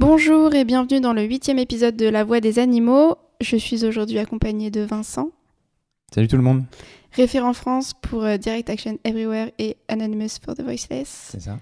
[0.00, 3.16] Bonjour et bienvenue dans le huitième épisode de La Voix des animaux.
[3.42, 5.28] Je suis aujourd'hui accompagnée de Vincent.
[6.10, 6.64] Salut tout le monde.
[7.12, 11.28] Référent France pour euh, Direct Action Everywhere et Anonymous for the Voiceless.
[11.32, 11.58] C'est ça.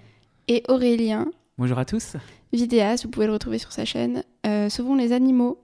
[0.46, 1.26] Et Aurélien.
[1.58, 2.12] Bonjour à tous.
[2.52, 5.58] Vidéaste, vous pouvez le retrouver sur sa chaîne euh, Sauvons les animaux.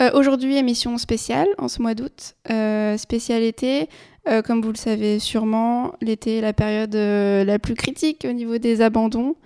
[0.00, 2.34] Euh, aujourd'hui, émission spéciale en ce mois d'août.
[2.50, 3.90] Euh, spécial été,
[4.46, 8.80] comme vous le savez sûrement, l'été est la période la plus critique au niveau des
[8.80, 9.36] abandons.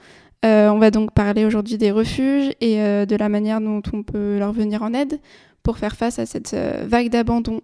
[0.43, 4.53] On va donc parler aujourd'hui des refuges et de la manière dont on peut leur
[4.53, 5.21] venir en aide
[5.63, 7.61] pour faire face à cette vague d'abandon.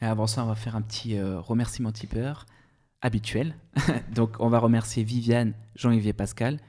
[0.00, 2.46] Avant ça, on va faire un petit remerciement tipeur
[3.02, 3.56] habituel.
[4.14, 6.60] donc, on va remercier Viviane, Jean-Yves et Pascal.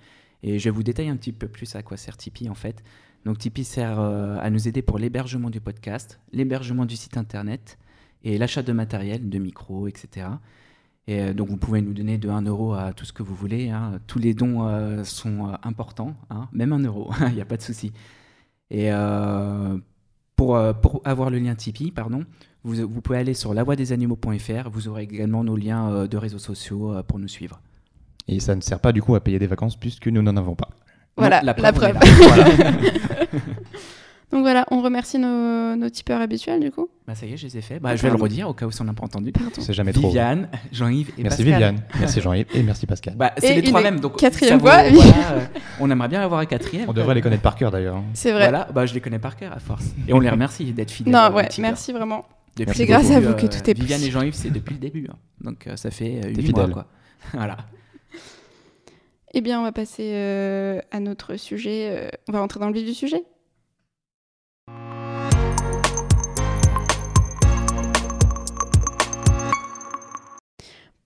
[0.43, 2.83] Et je vous détailler un petit peu plus à quoi sert Tipeee en fait.
[3.25, 7.77] Donc Tipeee sert euh, à nous aider pour l'hébergement du podcast, l'hébergement du site internet
[8.23, 10.27] et l'achat de matériel, de micros, etc.
[11.07, 13.35] Et euh, donc vous pouvez nous donner de 1 euro à tout ce que vous
[13.35, 13.69] voulez.
[13.69, 13.99] Hein.
[14.07, 16.47] Tous les dons euh, sont importants, hein.
[16.51, 17.93] même 1 euro, il n'y a pas de souci.
[18.69, 18.89] Et
[20.35, 22.25] pour, pour, avoir le lien Tipeee, pardon,
[22.65, 24.69] vous, vous pouvez aller sur lavoidesanimaux.fr.
[24.69, 27.61] Vous aurez également nos liens de réseaux sociaux pour nous suivre.
[28.27, 30.55] Et ça ne sert pas du coup à payer des vacances puisque nous n'en avons
[30.55, 30.69] pas.
[31.15, 31.81] Voilà, la preuve.
[34.31, 36.89] Donc voilà, on remercie nos, nos, tipeurs habituels du coup.
[37.07, 37.81] Bah ça y est, je les ai faits.
[37.81, 39.31] Bah, je vais le redire au cas où on n'a pas entendu.
[39.57, 40.07] C'est jamais trop.
[40.07, 41.53] Viviane, Jean-Yves et merci Pascal.
[41.53, 43.15] Viviane, merci Jean-Yves et merci Pascal.
[43.15, 44.01] Bah, c'est les trois mêmes.
[44.01, 44.89] Donc quatrième fois.
[44.89, 45.45] Vaut, voilà, euh,
[45.79, 46.89] on aimerait bien avoir un quatrième.
[46.89, 48.03] On devrait les connaître par cœur d'ailleurs.
[48.13, 48.49] C'est vrai.
[48.49, 49.85] Voilà, bah, je les connais par cœur à force.
[50.07, 51.13] Et on les remercie d'être fidèles.
[51.13, 52.25] Non, ouais, merci vraiment.
[52.73, 53.79] C'est grâce à vous que tout est possible.
[53.79, 55.07] Viviane et Jean-Yves, c'est depuis le début.
[55.09, 55.15] Hein.
[55.39, 56.67] Donc ça fait 8 mois.
[56.67, 56.85] Quoi.
[57.33, 57.57] voilà.
[59.33, 61.89] Eh bien, on va passer euh, à notre sujet.
[61.91, 63.23] Euh, on va rentrer dans le vif du sujet.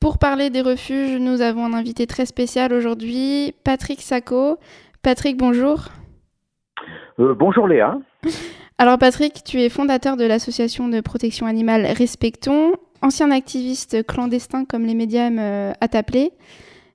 [0.01, 4.57] Pour parler des refuges, nous avons un invité très spécial aujourd'hui, Patrick Sacco.
[5.03, 5.89] Patrick, bonjour.
[7.19, 7.99] Euh, bonjour Léa.
[8.79, 12.71] Alors Patrick, tu es fondateur de l'association de protection animale Respectons,
[13.03, 16.31] ancien activiste clandestin comme les médias aiment à t'appeler.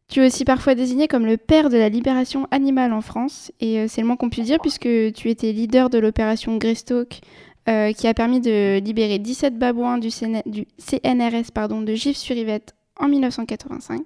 [0.09, 3.81] Tu es aussi parfois désigné comme le père de la libération animale en France, et
[3.81, 7.21] euh, c'est le moins qu'on puisse dire puisque tu étais leader de l'opération Greystock
[7.69, 10.09] euh, qui a permis de libérer 17 babouins du,
[10.47, 14.03] du CNRS pardon, de Gif-sur-Yvette en 1985.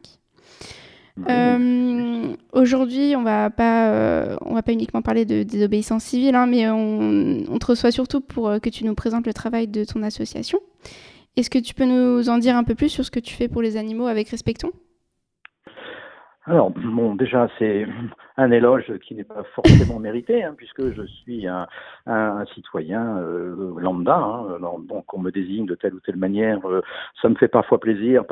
[1.28, 6.46] Euh, Aujourd'hui, on va pas, euh, on va pas uniquement parler de désobéissance civile, hein,
[6.46, 9.84] mais on, on, te reçoit surtout pour euh, que tu nous présentes le travail de
[9.84, 10.60] ton association.
[11.36, 13.48] Est-ce que tu peux nous en dire un peu plus sur ce que tu fais
[13.48, 14.72] pour les animaux avec Respectons?
[16.50, 17.86] Alors, bon, déjà, c'est
[18.36, 21.68] un éloge qui n'est pas forcément mérité, hein, puisque je suis un,
[22.06, 24.16] un, citoyen euh, lambda.
[24.16, 26.82] Hein, alors, bon, qu'on me désigne de telle ou telle manière, euh,
[27.22, 28.24] ça me fait parfois plaisir,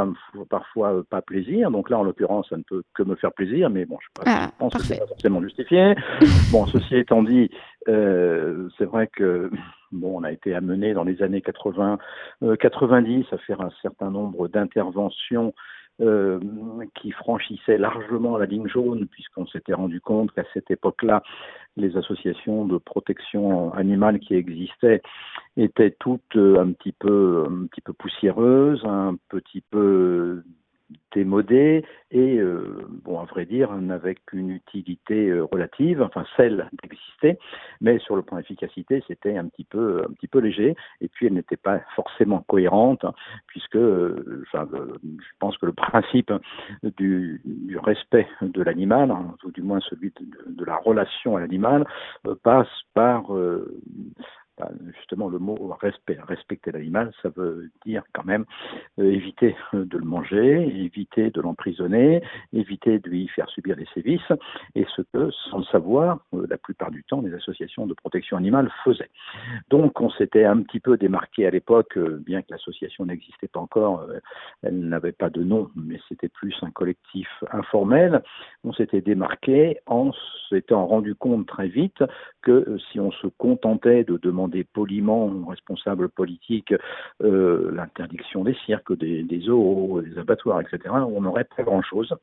[0.50, 1.70] parfois euh, pas plaisir.
[1.70, 4.48] Donc là, en l'occurrence, ça ne peut que me faire plaisir, mais bon, je, ah,
[4.58, 4.88] pense parfait.
[4.88, 5.94] que c'est pas forcément justifié.
[6.50, 7.50] bon, ceci étant dit,
[7.86, 9.48] euh, c'est vrai que
[9.92, 11.98] bon, on a été amené dans les années 80,
[12.58, 15.54] 90 à faire un certain nombre d'interventions
[16.00, 16.38] euh,
[16.94, 21.24] qui franchissait largement la ligne jaune, puisqu'on s'était rendu compte qu'à cette époque-là,
[21.76, 25.02] les associations de protection animale qui existaient
[25.56, 30.44] étaient toutes euh, un petit peu, un petit peu poussiéreuses, un petit peu
[31.12, 36.70] démodé et, euh, bon, à vrai dire, n'avait qu'une utilité relative, enfin celle
[37.80, 41.26] mais sur le plan efficacité, c'était un petit peu, un petit peu léger, et puis
[41.26, 43.04] elle n'était pas forcément cohérente,
[43.46, 46.32] puisque, euh, enfin, je pense que le principe
[46.96, 47.40] du,
[47.82, 50.12] respect de l'animal, hein, ou du moins celui
[50.46, 51.86] de, la relation à l'animal,
[52.26, 53.80] euh, passe par euh,
[54.96, 58.44] justement le mot respect, respecter l'animal, ça veut dire quand même
[58.98, 64.32] euh, éviter de le manger, éviter de l'emprisonner, éviter de lui faire subir des sévices,
[64.74, 68.36] et ce que, sans le savoir, euh, la plupart du temps, les associations de protection
[68.36, 69.10] animale faisaient.
[69.70, 73.60] Donc on s'était un petit peu démarqué à l'époque, euh, bien que l'association n'existait pas
[73.60, 74.06] encore,
[74.62, 78.22] elle n'avait pas de nom, mais c'était plus un collectif informel,
[78.64, 80.12] on s'était démarqué en
[80.48, 82.02] s'étant rendu compte très vite
[82.42, 86.74] que si on se contentait de demander poliment aux responsables politiques
[87.22, 92.14] euh, l'interdiction des cirques, des, des zoos, des abattoirs, etc., on n'aurait pas grand-chose.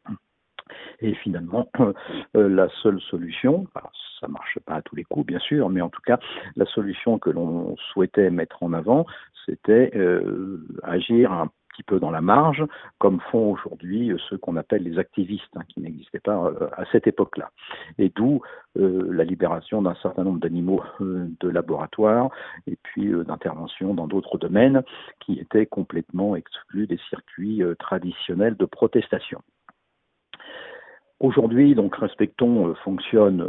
[1.01, 5.39] Et finalement, euh, la seule solution, alors ça marche pas à tous les coups bien
[5.39, 6.19] sûr, mais en tout cas,
[6.56, 9.06] la solution que l'on souhaitait mettre en avant,
[9.45, 12.63] c'était euh, agir un petit peu dans la marge,
[13.00, 17.07] comme font aujourd'hui ceux qu'on appelle les activistes, hein, qui n'existaient pas euh, à cette
[17.07, 17.51] époque-là.
[17.98, 18.42] Et d'où
[18.77, 22.30] euh, la libération d'un certain nombre d'animaux euh, de laboratoire
[22.68, 24.83] et puis euh, d'intervention dans d'autres domaines
[25.22, 29.42] qui étaient complètement exclus des circuits traditionnels de protestation.
[31.22, 33.48] Aujourd'hui, donc respectons fonctionne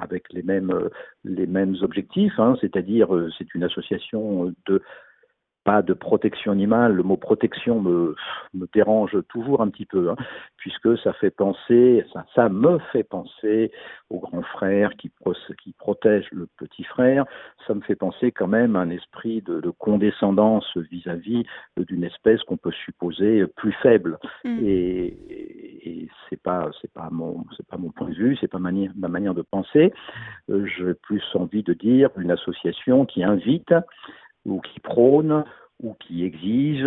[0.00, 0.88] avec les mêmes
[1.24, 4.80] les mêmes objectifs, hein, c'est-à-dire c'est une association de
[5.64, 6.92] pas de protection animale.
[6.92, 8.14] Le mot protection me,
[8.52, 10.16] me dérange toujours un petit peu, hein,
[10.56, 13.72] puisque ça fait penser, ça, ça, me fait penser
[14.10, 15.10] au grand frère qui,
[15.62, 17.24] qui protège le petit frère.
[17.66, 21.44] Ça me fait penser quand même à un esprit de, de condescendance vis-à-vis
[21.78, 24.18] d'une espèce qu'on peut supposer plus faible.
[24.44, 24.58] Mm.
[24.62, 25.06] Et,
[25.88, 28.70] et, c'est pas, c'est pas mon, c'est pas mon point de vue, c'est pas ma
[28.70, 29.92] manière, ma manière de penser.
[30.50, 33.72] Euh, J'ai plus envie de dire une association qui invite
[34.44, 35.44] ou qui prône
[35.82, 36.86] ou qui exige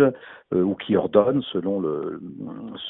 [0.52, 2.20] euh, ou qui ordonne selon le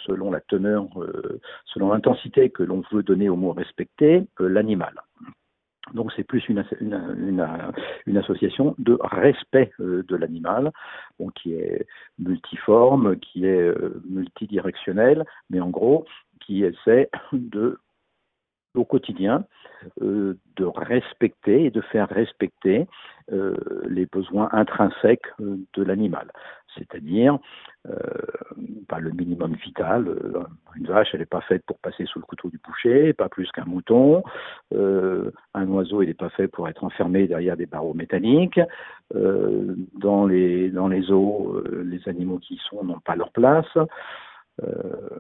[0.07, 4.95] selon la teneur euh, selon l'intensité que l'on veut donner au mot respecter euh, l'animal.
[5.95, 10.71] Donc c'est plus une, une, association de respect de l'animal,
[11.35, 11.87] qui est
[12.19, 13.73] multiforme, qui est
[14.05, 16.05] multidirectionnelle, mais en gros
[16.45, 17.79] qui essaie de
[18.75, 19.47] au quotidien
[20.01, 22.87] de respecter et de faire respecter
[23.31, 23.55] euh,
[23.87, 26.31] les besoins intrinsèques euh, de l'animal,
[26.75, 27.39] c'est-à-dire
[28.87, 30.15] pas le minimum vital.
[30.77, 33.51] une vache, elle n'est pas faite pour passer sous le couteau du boucher, pas plus
[33.51, 34.23] qu'un mouton.
[34.75, 38.61] un oiseau, il n'est pas fait pour être enfermé derrière des barreaux métalliques.
[39.15, 43.79] dans les dans les eaux, les animaux qui y sont n'ont pas leur place.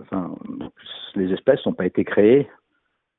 [0.02, 0.34] enfin,
[1.14, 2.50] les espèces n'ont pas été créées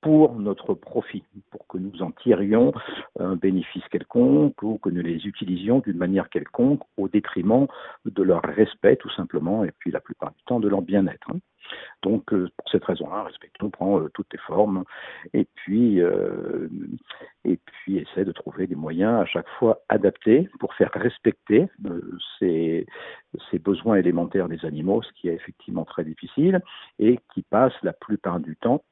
[0.01, 2.73] pour notre profit, pour que nous en tirions
[3.19, 7.67] un bénéfice quelconque ou que nous les utilisions d'une manière quelconque au détriment
[8.05, 11.29] de leur respect tout simplement et puis la plupart du temps de leur bien-être.
[12.01, 14.83] Donc euh, pour cette raison-là, respectons prend euh, toutes les formes
[15.33, 16.67] et puis euh,
[17.45, 21.67] et puis essaie de trouver des moyens à chaque fois adaptés pour faire respecter
[22.39, 22.85] ces,
[23.51, 26.61] ces besoins élémentaires des animaux, ce qui est effectivement très difficile
[26.99, 28.83] et qui passe la plupart du temps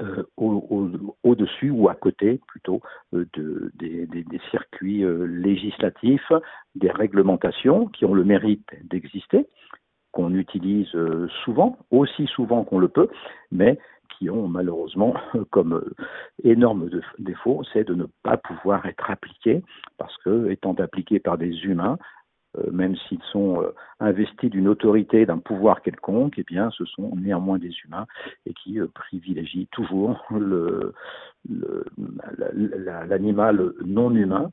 [0.00, 2.80] euh, au-dessus ou à côté plutôt
[3.14, 4.06] euh, de, des,
[4.50, 6.32] circuits euh, législatifs,
[6.74, 9.46] des réglementations qui ont le mérite d'exister,
[10.12, 10.90] qu'on utilise
[11.44, 13.08] souvent, aussi souvent qu'on le peut,
[13.52, 13.78] mais
[14.18, 15.14] qui ont malheureusement
[15.50, 15.84] comme
[16.42, 19.62] énorme défaut, c'est de ne pas pouvoir être appliqués
[19.98, 21.98] parce que étant appliqués par des humains,
[22.72, 27.58] même s'ils sont euh, investis d'une autorité, d'un pouvoir quelconque, eh bien, ce sont néanmoins
[27.58, 28.06] des humains
[28.46, 30.26] et qui euh, privilégient toujours
[33.08, 34.50] l'animal non humain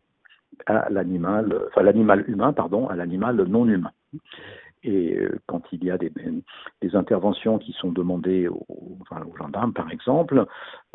[0.65, 3.91] à l'animal, enfin l'animal humain, pardon, à l'animal non humain.
[4.87, 6.09] Et euh, quand il y a des,
[6.93, 10.45] interventions qui sont demandées aux, aux gendarmes, par exemple,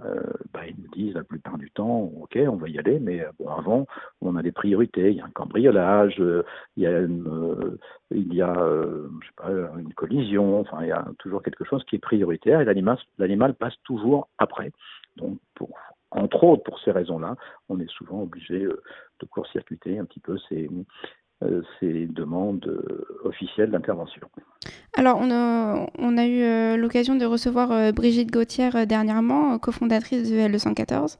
[0.03, 0.23] euh,
[0.55, 3.31] bah, ils nous disent la plupart du temps, ok, on va y aller, mais euh,
[3.47, 3.87] avant,
[4.23, 5.11] on a des priorités.
[5.11, 6.17] Il y a un cambriolage,
[6.77, 7.79] il y a une,
[9.94, 10.61] collision.
[10.61, 14.73] Enfin, il y a toujours quelque chose qui est prioritaire et l'animal, passe toujours après.
[15.17, 15.39] Donc,
[16.11, 17.37] entre autres, pour ces raisons-là,
[17.69, 20.69] on est souvent obligé de court-circuiter un petit peu ces,
[21.81, 24.23] ces demandes euh, officielles d'intervention.
[24.97, 30.37] Alors, on a, on a eu euh, l'occasion de recevoir Brigitte Gauthier dernièrement, cofondatrice de
[30.37, 31.17] L214.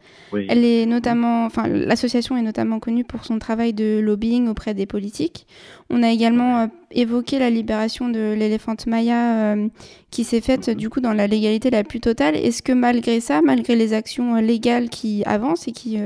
[0.49, 4.87] Elle est notamment, enfin, l'association est notamment connue pour son travail de lobbying auprès des
[4.87, 5.47] politiques.
[5.91, 9.57] On a également évoqué la libération de l'éléphante Maya
[10.11, 10.75] qui s'est faite mhm.
[10.75, 12.37] du coup dans la légalité la plus totale.
[12.37, 15.99] Est-ce que malgré ça, malgré les actions légales qui avancent et qui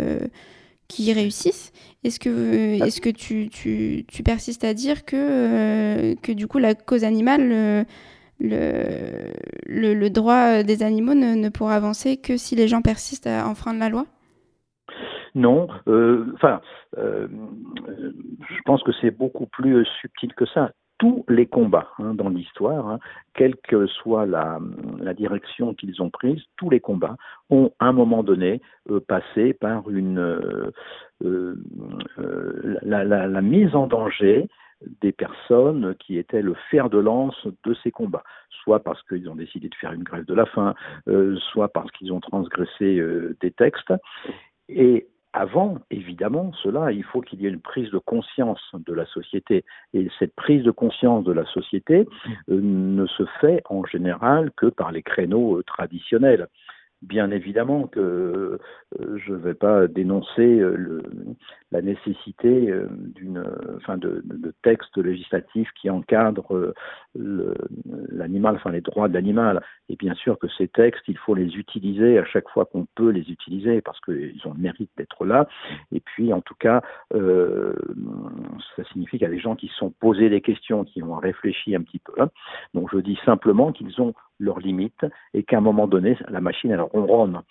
[0.88, 1.72] qui réussissent.
[2.04, 6.58] Est-ce que, est-ce que tu, tu, tu, persistes à dire que, euh, que du coup
[6.58, 7.84] la cause animale, le,
[8.40, 13.46] le, le, droit des animaux ne, ne, pourra avancer que si les gens persistent à
[13.48, 14.06] enfreindre la loi?
[15.34, 16.60] Non, euh, enfin,
[16.96, 17.28] euh,
[18.48, 22.88] je pense que c'est beaucoup plus subtil que ça tous les combats hein, dans l'histoire,
[22.88, 22.98] hein,
[23.34, 24.58] quelle que soit la,
[25.14, 27.16] direction qu'ils ont prise, tous les combats
[27.50, 28.60] ont à un moment donné
[28.90, 30.70] euh, passé par une euh,
[31.24, 31.56] euh,
[32.82, 34.48] la, mise en danger
[35.00, 38.24] des personnes qui étaient le fer de lance de ces combats,
[38.62, 40.74] soit parce qu'ils ont décidé de faire une grève de la faim,
[41.50, 43.02] soit parce qu'ils ont transgressé
[43.40, 43.94] des textes.
[45.36, 49.66] Avant, évidemment, cela, il faut qu'il y ait une prise de conscience de la société.
[49.92, 52.08] Et cette prise de conscience de la société
[52.48, 56.48] euh, ne se fait en général que par les créneaux euh, traditionnels.
[57.06, 58.58] Bien évidemment que euh,
[59.16, 60.60] je ne vais pas dénoncer
[61.70, 62.72] la nécessité
[63.14, 63.44] d'une,
[63.76, 64.22] enfin, de,
[64.62, 66.74] textes législatifs qui encadrent
[67.14, 69.62] l'animal, enfin les droits de l'animal.
[69.88, 73.10] Et bien sûr que ces textes, il faut les utiliser à chaque fois qu'on peut
[73.10, 75.48] les utiliser parce qu'ils ont le mérite d'être là.
[75.92, 76.82] Et puis, en tout cas,
[77.14, 77.72] euh,
[78.76, 81.16] ça signifie qu'il y a des gens qui se sont posés des questions, qui ont
[81.16, 82.12] réfléchi un petit peu.
[82.20, 82.30] Hein.
[82.74, 86.70] Donc, je dis simplement qu'ils ont leurs limites et qu'à un moment donné, la machine,
[86.70, 87.42] elle ronronne.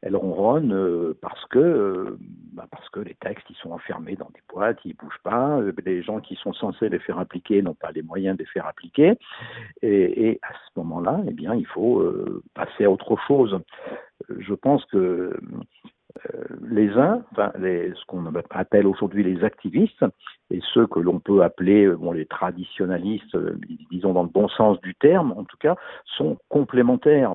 [0.00, 2.18] Elle ronronne euh, parce que euh,
[2.54, 5.60] bah parce que les textes ils sont enfermés dans des boîtes, ils bougent pas.
[5.84, 8.66] Les gens qui sont censés les faire appliquer n'ont pas les moyens de les faire
[8.66, 9.18] appliquer.
[9.82, 12.02] Et, à ce moment-là, eh bien, il faut
[12.54, 13.60] passer à autre chose.
[14.28, 15.40] Je pense que euh,
[16.68, 20.04] les uns, ce qu'on appelle aujourd'hui les activistes,
[20.50, 23.58] et ceux que l'on peut appeler euh, les traditionalistes, euh,
[23.90, 25.76] disons dans le bon sens du terme, en tout cas,
[26.16, 27.34] sont complémentaires.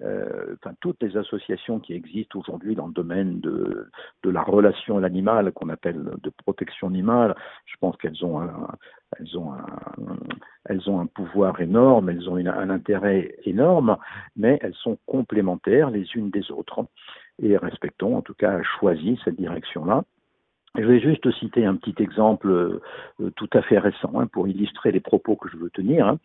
[0.00, 3.90] Euh, toutes les associations qui existent aujourd'hui dans le domaine de,
[4.24, 7.34] la relation à l'animal, qu'on appelle de protection animale,
[7.66, 8.68] je pense qu'elles ont un,
[9.18, 9.52] elles ont
[10.64, 13.98] elles ont un pouvoir énorme, elles ont un intérêt énorme,
[14.34, 16.86] mais elles sont complémentaires les unes des autres
[17.42, 20.04] et respectons, en tout cas, choisi cette direction-là.
[20.78, 24.92] Je vais juste citer un petit exemple euh, tout à fait récent hein, pour illustrer
[24.92, 26.06] les propos que je veux tenir.
[26.06, 26.18] Hein.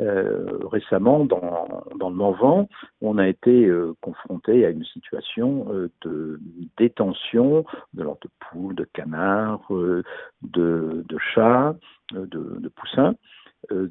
[0.00, 2.68] Euh, récemment, dans, dans, le Morvan,
[3.02, 5.66] on a été euh, confronté à une situation
[6.02, 6.40] de
[6.78, 11.04] détention de, de poules, de canards, de,
[11.34, 11.76] chats,
[12.12, 13.14] de, poussins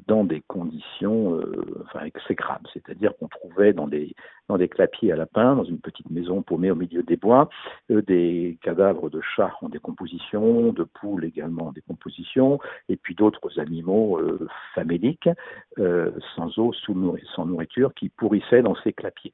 [0.06, 4.14] dans des conditions euh, enfin exécrables, c'est-à-dire qu'on trouvait dans des
[4.48, 7.48] dans des clapiers à lapins, dans une petite maison paumée au milieu des bois,
[7.90, 13.58] euh, des cadavres de chats en décomposition, de poules également en décomposition, et puis d'autres
[13.58, 15.30] animaux euh, faméliques,
[15.76, 19.32] sans eau, sans nourriture, qui pourrissaient dans ces clapiers.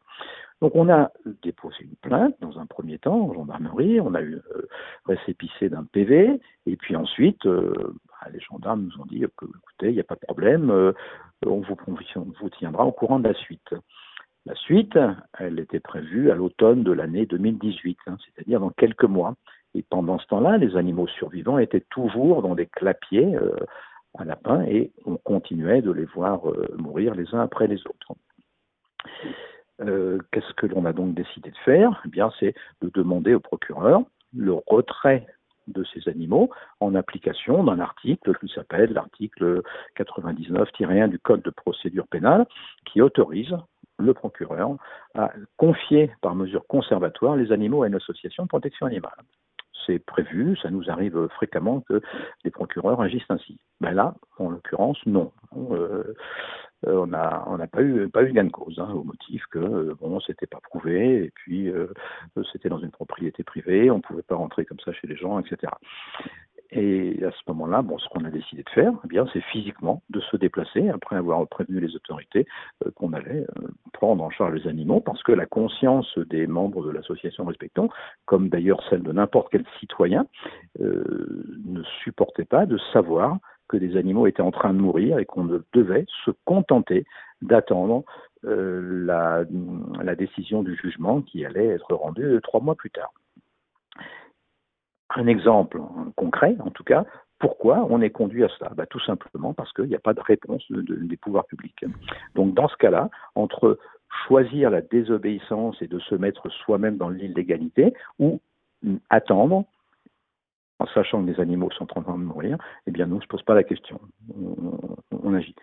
[0.61, 1.13] Donc on a
[1.43, 4.69] déposé une plainte dans un premier temps en gendarmerie, on a eu euh,
[5.07, 9.91] récépissé d'un PV, et puis ensuite euh, bah, les gendarmes nous ont dit que écoutez,
[9.91, 10.93] il n'y a pas de problème, euh,
[11.47, 13.73] on, vous, tiendra au courant de la suite.
[14.47, 14.99] La suite,
[15.39, 19.35] elle était prévue à l'automne de l'année 2018, hein, c'est-à-dire dans quelques mois.
[19.75, 23.55] Et pendant ce temps-là, les animaux survivants étaient toujours dans des clapiers euh,
[24.19, 26.41] à lapins et on continuait de les voir
[26.79, 28.15] mourir les uns après les autres.
[29.81, 32.03] Euh, qu'est-ce que l'on a donc décidé de faire?
[32.05, 34.03] Eh bien, c'est de demander au procureur
[34.37, 35.27] le retrait
[35.69, 39.63] de ces animaux en application d'un article qui s'appelle l'article
[39.97, 42.47] 99-1 du Code de procédure pénale
[42.87, 43.55] qui autorise
[43.99, 44.77] le procureur
[45.15, 49.13] à confier par mesure conservatoire les animaux à une association de protection animale.
[49.87, 52.01] C'est prévu, ça nous arrive fréquemment que
[52.45, 53.59] les procureurs agissent ainsi.
[53.81, 55.33] Ben là, en l'occurrence, non.
[55.57, 56.15] Euh,
[56.87, 60.47] euh, on n'a pas eu gain de cause hein, au motif que euh, bon c'était
[60.47, 61.73] pas prouvé et puis
[62.53, 65.73] c'était dans une propriété privée, on pouvait pas rentrer comme ça chez les gens, etc.
[66.71, 70.03] Et à ce moment-là, bon, ce qu'on a décidé de faire, eh bien, c'est physiquement
[70.11, 72.47] de se déplacer après avoir prévenu les autorités
[72.95, 73.47] qu'on allait
[73.95, 77.89] prendre en charge les animaux, parce que la conscience des membres de l'association Respectons,
[78.27, 80.27] comme d'ailleurs celle de n'importe quel citoyen,
[80.79, 85.45] ne supportait pas de savoir que des animaux étaient en train de mourir et qu'on
[85.73, 87.05] devait se contenter
[87.43, 88.05] d'attendre
[88.45, 89.45] euh, la,
[90.03, 93.13] la, décision du jugement qui allait être rendue trois mois plus tard.
[95.17, 95.81] Un exemple
[96.17, 97.05] concret, en tout cas,
[97.39, 100.21] pourquoi on est conduit à cela bah, Tout simplement parce qu'il n'y a pas de
[100.21, 101.85] réponse de, de, des pouvoirs publics.
[102.35, 103.79] Donc dans ce cas-là, entre
[104.27, 108.41] choisir la désobéissance et de se mettre soi-même dans l'illégalité ou
[109.11, 109.65] attendre
[110.81, 113.23] en sachant que les animaux sont en train de mourir, eh bien, nous, on ne
[113.23, 114.01] se pose pas la question.
[115.25, 115.55] On, agit.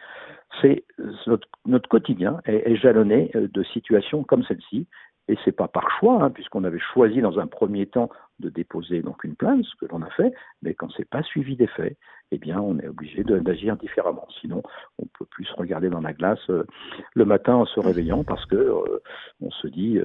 [0.62, 0.84] C'est
[1.26, 4.88] notre, notre, quotidien est, jalonné euh, de situations comme celle-ci,
[5.28, 9.02] et c'est pas par choix, hein, puisqu'on avait choisi dans un premier temps de déposer
[9.02, 11.98] donc une plainte, ce que l'on a fait, mais quand c'est pas suivi des faits,
[12.32, 14.28] eh bien, on est obligé d'agir différemment.
[14.42, 14.64] Sinon,
[14.98, 16.66] on peut plus regarder dans la glace euh,
[17.14, 19.02] le matin en se réveillant parce que euh,
[19.42, 20.00] on se dit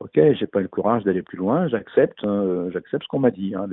[0.00, 3.54] ok, j'ai pas le courage d'aller plus loin, j'accepte, hein, j'accepte ce qu'on m'a dit.
[3.54, 3.66] Hein,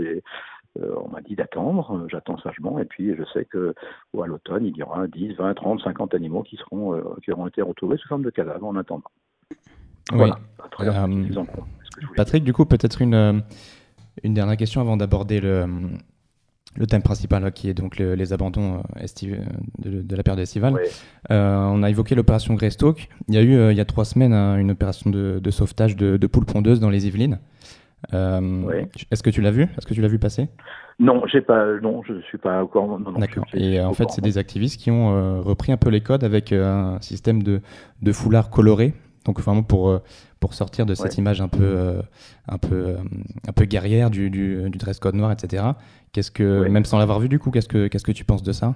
[0.80, 3.76] euh, on m'a dit d'attendre, euh, j'attends sagement, et puis je sais que
[4.20, 7.48] à l'automne, il y aura 10, 20, 30, 50 animaux qui seront euh, qui auront
[7.48, 9.12] été retrouvés sous forme de cadavres en attendant.
[10.12, 10.30] Oui.
[12.16, 13.44] Patrick, du coup, peut-être une,
[14.24, 15.66] une dernière question avant d'aborder le,
[16.76, 19.38] le thème principal qui est donc les abandons euh,
[19.80, 20.76] de, la période estivale.
[21.32, 23.10] Euh, on a évoqué l'opération Greystoke.
[23.28, 25.96] Il y a eu euh, il y a trois semaines hein, une opération de, sauvetage
[25.96, 27.40] de, poules pondeuses dans les Yvelines.
[28.12, 29.64] Est-ce que tu l'as vu?
[29.64, 30.50] Est-ce que tu l'as vu passer?
[31.00, 31.66] Non, j'ai pas.
[31.82, 33.00] Non, je suis pas encore.
[33.18, 33.46] D'accord.
[33.54, 37.00] Et en fait, c'est des activistes qui ont repris un peu les codes avec un
[37.02, 37.62] système de,
[38.02, 38.94] de foulard coloré.
[39.26, 40.02] Donc vraiment pour
[40.40, 42.02] pour sortir de cette image un peu,
[42.50, 42.98] un peu,
[43.48, 45.64] un peu guerrière du, du, du dress code noir, etc.
[46.12, 48.52] Qu'est-ce que, même sans l'avoir vu du coup, qu'est-ce que, qu'est-ce que tu penses de
[48.52, 48.76] ça?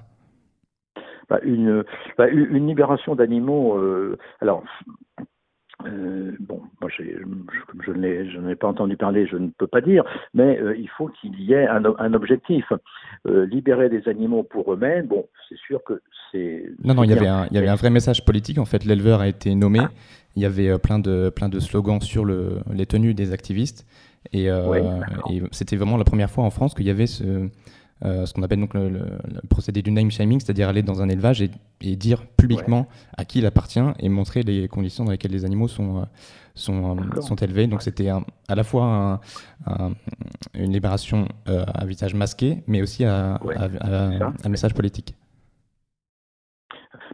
[1.29, 1.83] Bah, une,
[2.17, 3.77] bah, une libération d'animaux.
[4.39, 4.63] alors,
[5.85, 10.03] euh, bon, moi, je, je, je n'ai pas entendu parler, je ne peux pas dire,
[10.33, 12.65] mais euh, il faut qu'il y ait un, un objectif.
[13.27, 16.01] Euh, libérer des animaux pour eux-mêmes, bon, c'est sûr que
[16.31, 16.65] c'est.
[16.83, 18.57] Non, non, il y, avait un, il y avait un vrai message politique.
[18.57, 19.79] En fait, l'éleveur a été nommé.
[19.81, 19.89] Ah.
[20.37, 23.87] Il y avait euh, plein de, plein de slogans sur le, les tenues des activistes.
[24.33, 25.01] Et, euh,
[25.31, 27.49] et c'était vraiment la première fois en France qu'il y avait ce,
[28.05, 29.17] euh, ce qu'on appelle donc le,
[29.49, 31.49] procédé du name shaming, c'est-à-dire aller dans un élevage et,
[31.95, 36.05] dire publiquement à qui il appartient et montrer les conditions dans lesquelles les animaux sont,
[36.53, 37.65] sont, sont élevés.
[37.65, 39.21] Donc c'était à la fois
[40.53, 43.39] une libération à visage masqué, mais aussi à,
[44.43, 45.15] un message politique.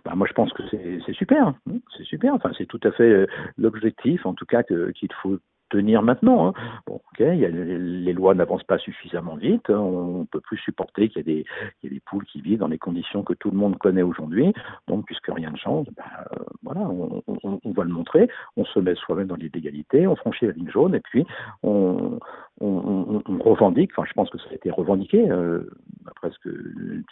[0.05, 1.47] Bah, moi, je pense que c'est super.
[1.47, 1.55] Hein.
[1.97, 2.33] C'est super.
[2.33, 5.39] Enfin, c'est tout à fait l'objectif, en tout cas, qu'il faut
[5.73, 6.47] tenir maintenant.
[6.47, 6.53] Hein.
[6.85, 9.69] Bon, ok, y a, les, lois n'avancent pas suffisamment vite.
[9.69, 9.79] Hein.
[9.79, 11.45] On peut plus supporter qu'il y, ait
[11.83, 14.53] des, poules qui vivent dans les conditions que tout le monde connaît aujourd'hui.
[14.87, 18.29] Donc, puisque rien ne change, ben, euh, voilà, on, on, va le montrer.
[18.55, 21.25] On se met soi-même dans l'illégalité, on franchit la ligne jaune et puis
[21.63, 22.19] on,
[22.59, 23.91] revendique.
[23.95, 25.69] Enfin, je pense que ça a été revendiqué, euh,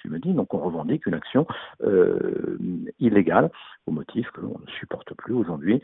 [0.01, 0.33] tu me dis.
[0.33, 1.45] Donc, on revendique une action
[1.83, 2.57] euh,
[2.99, 3.51] illégale
[3.87, 5.81] au motif que l'on ne supporte plus aujourd'hui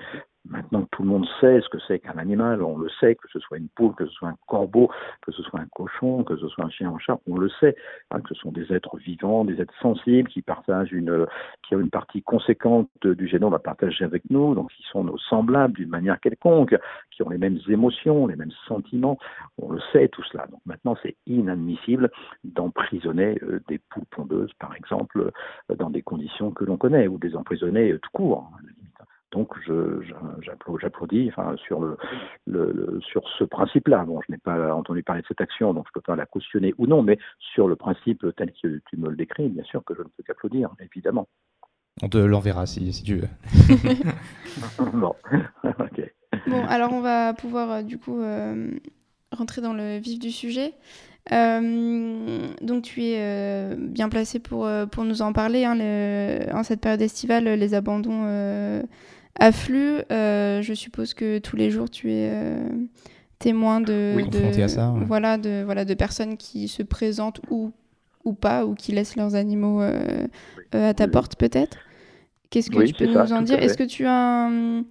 [0.49, 3.39] Maintenant tout le monde sait ce que c'est qu'un animal, on le sait, que ce
[3.39, 4.89] soit une poule, que ce soit un corbeau,
[5.21, 7.75] que ce soit un cochon, que ce soit un chien, un chat, on le sait,
[8.11, 11.25] hein, que ce sont des êtres vivants, des êtres sensibles qui partagent une,
[11.67, 15.17] qui ont une partie conséquente du génome à partager avec nous, donc qui sont nos
[15.17, 16.77] semblables d'une manière quelconque,
[17.11, 19.17] qui ont les mêmes émotions, les mêmes sentiments,
[19.57, 20.47] on le sait tout cela.
[20.47, 22.09] Donc maintenant, c'est inadmissible
[22.43, 25.31] d'emprisonner euh, des poules pondeuses, par exemple,
[25.71, 28.51] euh, dans des conditions que l'on connaît, ou des emprisonner euh, tout court.
[29.31, 29.53] Donc
[30.79, 31.97] j'applaudis enfin, sur, le,
[32.45, 34.05] le, sur ce principe-là.
[34.05, 36.25] Bon, je n'ai pas entendu parler de cette action, donc je ne peux pas la
[36.25, 39.83] cautionner ou non, mais sur le principe tel que tu me le décris, bien sûr
[39.83, 41.27] que je ne peux qu'applaudir, évidemment.
[42.03, 43.27] On te l'enverra si, si, tu veux.
[46.47, 48.69] bon, alors on va pouvoir euh, du coup euh,
[49.31, 50.73] rentrer dans le vif du sujet.
[51.31, 55.65] Euh, donc tu es bien placé pour, pour nous en parler.
[55.65, 55.77] Hein,
[56.53, 58.23] en cette période estivale, les abandons
[59.39, 62.69] afflux, euh, je suppose que tous les jours tu es euh,
[63.39, 64.15] témoin de,
[65.05, 67.71] voilà, de, voilà, de personnes qui se présentent ou,
[68.25, 70.27] ou pas, ou qui laissent leurs animaux euh,
[70.71, 71.77] à ta porte peut-être?
[72.49, 73.61] Qu'est-ce que tu peux nous en dire?
[73.61, 74.83] Est-ce que tu as un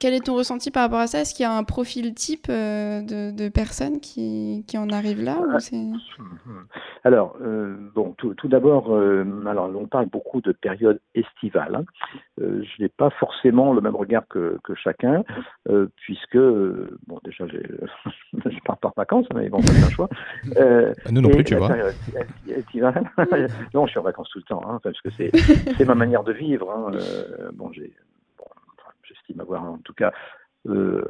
[0.00, 1.20] quel est ton ressenti par rapport à ça?
[1.20, 5.38] Est-ce qu'il y a un profil type euh, de, personnes qui, qui, en arrivent là
[5.38, 5.50] ou
[7.04, 11.76] Alors, euh, bon, tout, tout d'abord, euh, alors on parle beaucoup de période estivale.
[11.76, 11.84] Hein.
[12.38, 15.24] je n'ai pas forcément le même regard que, que chacun,
[15.96, 17.46] puisque, bon, déjà,
[18.32, 20.08] je pars par vacances, mais bon, c'est un choix.
[21.10, 21.70] Nous non plus, tu vois.
[22.48, 23.10] Estivale,
[23.74, 26.32] non, je suis en vacances tout le temps, hein, parce que c'est ma manière de
[26.32, 26.70] vivre.
[26.70, 26.92] Hein.
[27.54, 27.92] bon, j'ai
[29.08, 30.12] j'estime avoir en tout cas
[30.68, 31.02] euh,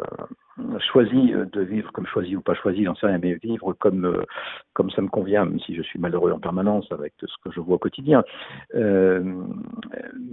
[0.92, 4.24] choisi de vivre comme choisi ou pas choisi, j'en sais rien, mais vivre comme euh,
[4.72, 7.60] comme ça me convient, même si je suis malheureux en permanence avec ce que je
[7.60, 8.24] vois au quotidien.
[8.74, 9.22] Euh,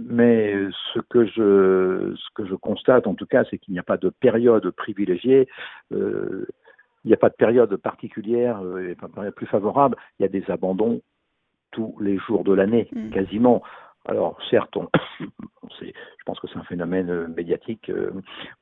[0.08, 0.54] mais
[0.92, 3.96] ce que je ce que je constate en tout cas, c'est qu'il n'y a pas
[3.96, 5.48] de période privilégiée.
[5.90, 6.46] il
[7.04, 9.96] n'y a pas de période particulière, et pas de période plus favorable.
[10.18, 11.00] Il y a des abandons
[11.70, 13.10] tous les jours de l'année, mmh.
[13.10, 13.62] quasiment.
[14.08, 14.88] Alors, certes, on,
[15.80, 17.88] je pense que c'est un phénomène euh, médiatique.
[17.88, 18.10] Euh,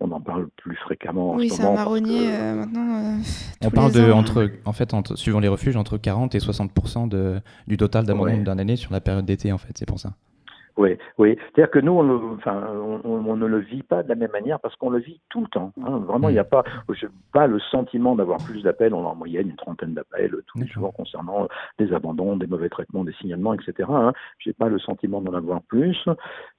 [0.00, 1.34] on en parle plus fréquemment.
[1.34, 3.18] Oui, c'est un marronnier euh, maintenant.
[3.62, 7.40] on parle de, entre, en fait, entre, suivant les refuges, entre 40 et 60 de,
[7.66, 10.14] du total d'abandon d'un année sur la période d'été, en fait, c'est pour ça.
[10.76, 11.36] Oui, oui.
[11.38, 12.66] C'est-à-dire que nous, on, enfin,
[13.04, 15.46] on, ne le vit pas de la même manière parce qu'on le vit tout le
[15.46, 15.72] temps.
[15.84, 15.98] Hein.
[15.98, 16.64] Vraiment, il n'y a pas,
[17.32, 18.92] pas le sentiment d'avoir plus d'appels.
[18.92, 21.46] On a en moyenne une trentaine d'appels tous les jours concernant
[21.78, 23.88] des abandons, des mauvais traitements, des signalements, etc.
[23.88, 24.12] Hein.
[24.38, 25.96] J'ai pas le sentiment d'en avoir plus.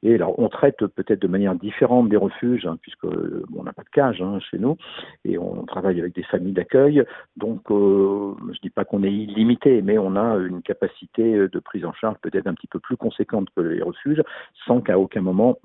[0.02, 3.84] Et alors, on traite peut-être de manière différente des refuges, hein, puisque on n'a pas
[3.84, 4.78] de cage hein, chez nous,
[5.26, 7.04] et on travaille avec des familles d'accueil.
[7.36, 11.84] Donc, euh, je dis pas qu'on est illimité, mais on a une capacité de prise
[11.84, 14.05] en charge peut-être un petit peu plus conséquente que les refuges
[14.66, 15.58] sans qu'à aucun moment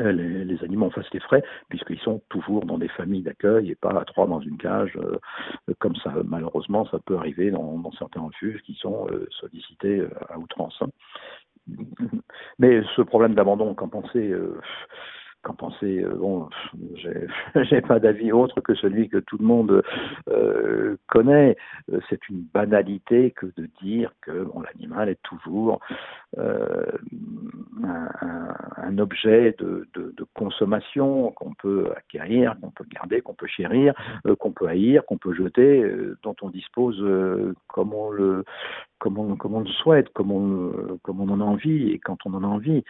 [0.00, 3.74] euh, les, animaux en fassent les frais, puisqu'ils sont toujours dans des familles d'accueil et
[3.76, 5.18] pas à trois dans une cage, euh,
[5.78, 10.82] comme ça, malheureusement, ça peut arriver dans, certains refuges qui sont euh, sollicités à outrance.
[12.58, 14.34] Mais ce problème d'abandon, qu'en penser
[15.44, 16.48] Qu'en penser Bon,
[17.62, 19.82] j'ai pas d'avis autre que celui que tout le monde
[21.06, 21.56] connaît.
[21.92, 25.80] Euh, c'est une banalité que de dire que bon, l'animal est toujours
[26.38, 26.86] euh,
[28.76, 29.86] un, objet de,
[30.34, 33.94] consommation qu'on peut acquérir, qu'on peut garder, qu'on peut chérir,
[34.26, 37.04] euh, qu'on peut haïr, qu'on peut jeter, euh, dont on dispose
[37.68, 38.44] comme on le
[39.82, 42.84] souhaite, comme on en a envie et quand on en a envie.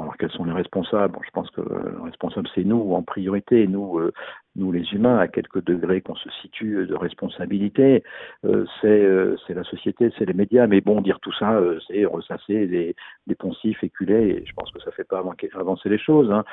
[0.00, 1.18] Alors quels sont les responsables?
[1.24, 4.12] Je pense que le responsable c'est nous en priorité, nous, euh,
[4.56, 8.02] nous les humains, à quelques degrés qu'on se situe de responsabilité.
[8.44, 10.66] Euh, euh, c'est la société, c'est les médias.
[10.66, 14.40] Mais bon, dire tout ça, c'est ressasser des, des poncifs éculés.
[14.40, 15.22] Et je pense que ça fait pas
[15.54, 16.30] avancer les choses.
[16.30, 16.44] Hein.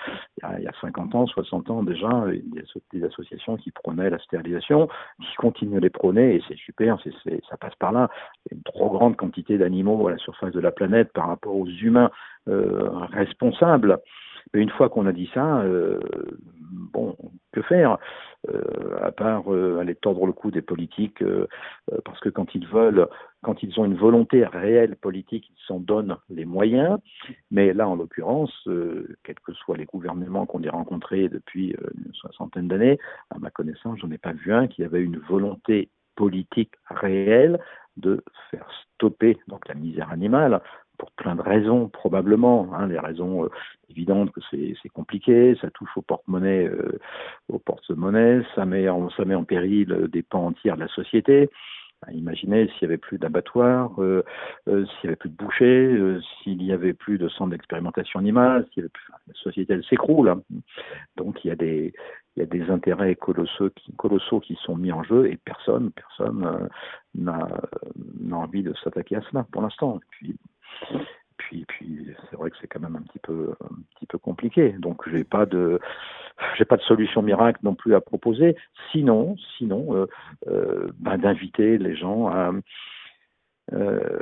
[0.57, 4.09] Il, y a, 50 ans, 60 ans déjà, il y a des associations qui prônaient
[4.09, 4.87] la stérilisation,
[5.21, 6.97] qui continuent à les prôner, et c'est super,
[7.49, 8.09] ça passe par là.
[8.45, 11.27] Il y a une trop grande quantité d'animaux à la surface de la planète par
[11.27, 12.11] rapport aux humains
[12.47, 13.99] euh, responsable.
[14.53, 15.99] Mais une fois qu'on a dit ça, euh,
[16.93, 17.17] bon,
[17.51, 17.97] que faire
[18.49, 21.23] euh, À part aller tordre le cou des politiques,
[22.05, 23.07] parce que quand ils veulent,
[23.41, 26.99] quand ils ont une volonté réelle politique, ils s'en donnent les moyens.
[27.51, 28.53] Mais là, en l'occurrence,
[29.23, 31.75] quels que soient les gouvernements qu'on ait rencontrés depuis
[32.05, 35.89] une soixantaine d'années, à ma connaissance, j'en ai pas vu un qui avait une volonté
[36.15, 37.59] politique réelle
[37.97, 40.61] de faire stopper donc la misère animale
[40.97, 42.73] pour plein de raisons, probablement.
[42.73, 43.49] Hein, les raisons euh,
[43.93, 46.99] évidentes que c'est compliqué, ça touche au porte-monnaie, euh,
[47.49, 50.87] au porte-monnaie, ça met en ça met en péril euh, des pans entiers de la
[50.87, 51.49] société.
[52.11, 54.23] Imaginez s'il y avait plus d'abattoirs, euh,
[54.65, 58.83] s'il y avait plus de bouchers, s'il y avait plus de centres d'expérimentation animale, s'il
[58.83, 60.27] la société elle s'écroule.
[60.27, 60.41] Hein.
[61.15, 61.93] Donc il y a des
[62.35, 65.91] il y a des intérêts colossaux qui, colossaux qui sont mis en jeu et personne
[65.91, 66.67] personne
[67.15, 67.47] n'a
[68.33, 69.99] envie de s'attaquer à cela pour l'instant.
[71.37, 74.73] Puis, puis c'est vrai que c'est quand même un petit peu, un petit peu compliqué.
[74.79, 75.79] Donc, j'ai pas de,
[76.57, 78.55] j'ai pas de solution miracle non plus à proposer.
[78.91, 80.05] Sinon, sinon, euh,
[80.47, 82.51] euh, ben, d'inviter les gens à,
[83.73, 84.19] euh,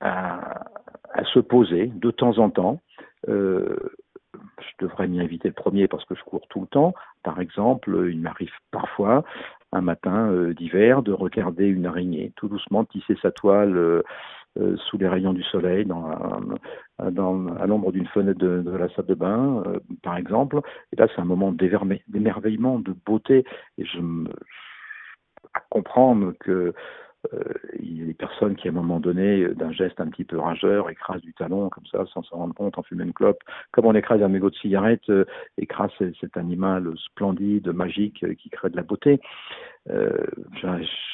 [0.00, 0.64] à,
[1.12, 2.80] à, se poser de temps en temps.
[3.26, 6.94] Je devrais m'y inviter le premier parce que je cours tout le temps.
[7.22, 9.24] Par exemple, il m'arrive parfois
[9.72, 14.02] un matin d'hiver de regarder une araignée tout doucement tisser sa toile
[14.58, 16.10] euh, euh, sous les rayons du soleil, dans,
[17.10, 19.62] dans à l'ombre d'une fenêtre de, la salle de bain,
[20.02, 20.60] par exemple.
[20.92, 23.44] Et là, c'est un moment d'émerveillement, de beauté.
[23.78, 24.28] Et je me
[25.54, 26.72] à comprendre que
[27.32, 27.38] euh,
[27.78, 30.24] il y a des personnes qui, à un moment donné, euh, d'un geste un petit
[30.24, 33.40] peu rageur, écrasent du talon, comme ça, sans s'en rendre compte, en fumant une clope,
[33.70, 35.24] comme on écrase un mégot de cigarette, euh,
[35.56, 39.20] écrase cet animal splendide, magique, qui crée de la beauté.
[39.90, 40.26] Euh,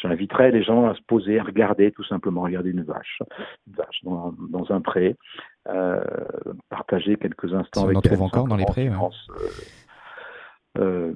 [0.02, 3.22] J'inviterais les gens à se poser, à regarder, tout simplement, regarder une vache,
[3.66, 5.16] une vache dans, dans un pré,
[5.68, 6.02] euh,
[6.68, 8.90] partager quelques instants avec on en trouve encore dans les prés.
[8.90, 8.96] Ouais.
[10.78, 11.12] Euh,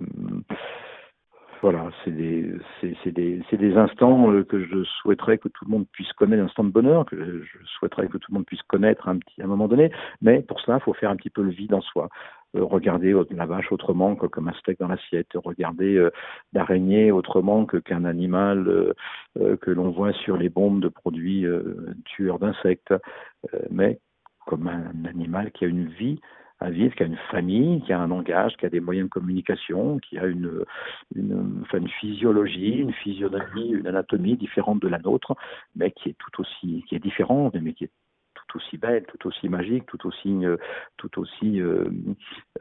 [1.60, 5.86] voilà, c'est des, c'est, des, des instants euh, que je souhaiterais que tout le monde
[5.92, 9.18] puisse connaître, instants de bonheur, que je souhaiterais que tout le monde puisse connaître un
[9.18, 9.92] petit, à un moment donné.
[10.22, 12.08] Mais pour cela, il faut faire un petit peu le vide en soi.
[12.54, 16.10] Euh, regarder la vache autrement que comme un steak dans l'assiette, regarder euh,
[16.52, 21.46] l'araignée autrement que qu'un animal euh, que l'on voit sur les bombes de produits
[22.04, 22.92] tueurs d'insectes,
[23.70, 23.98] mais
[24.46, 26.20] comme un animal qui a une vie
[26.60, 29.12] à vivre, qui a une famille, qui a un langage, qui a des moyens de
[29.12, 30.64] communication, qui a une,
[31.14, 35.34] une, enfin une physiologie, une physionomie, une anatomie différente de la nôtre,
[35.74, 37.90] mais qui est tout aussi, qui est différente, mais qui est
[38.52, 40.42] tout aussi belle, tout aussi magique, tout aussi,
[40.96, 41.84] tout aussi euh,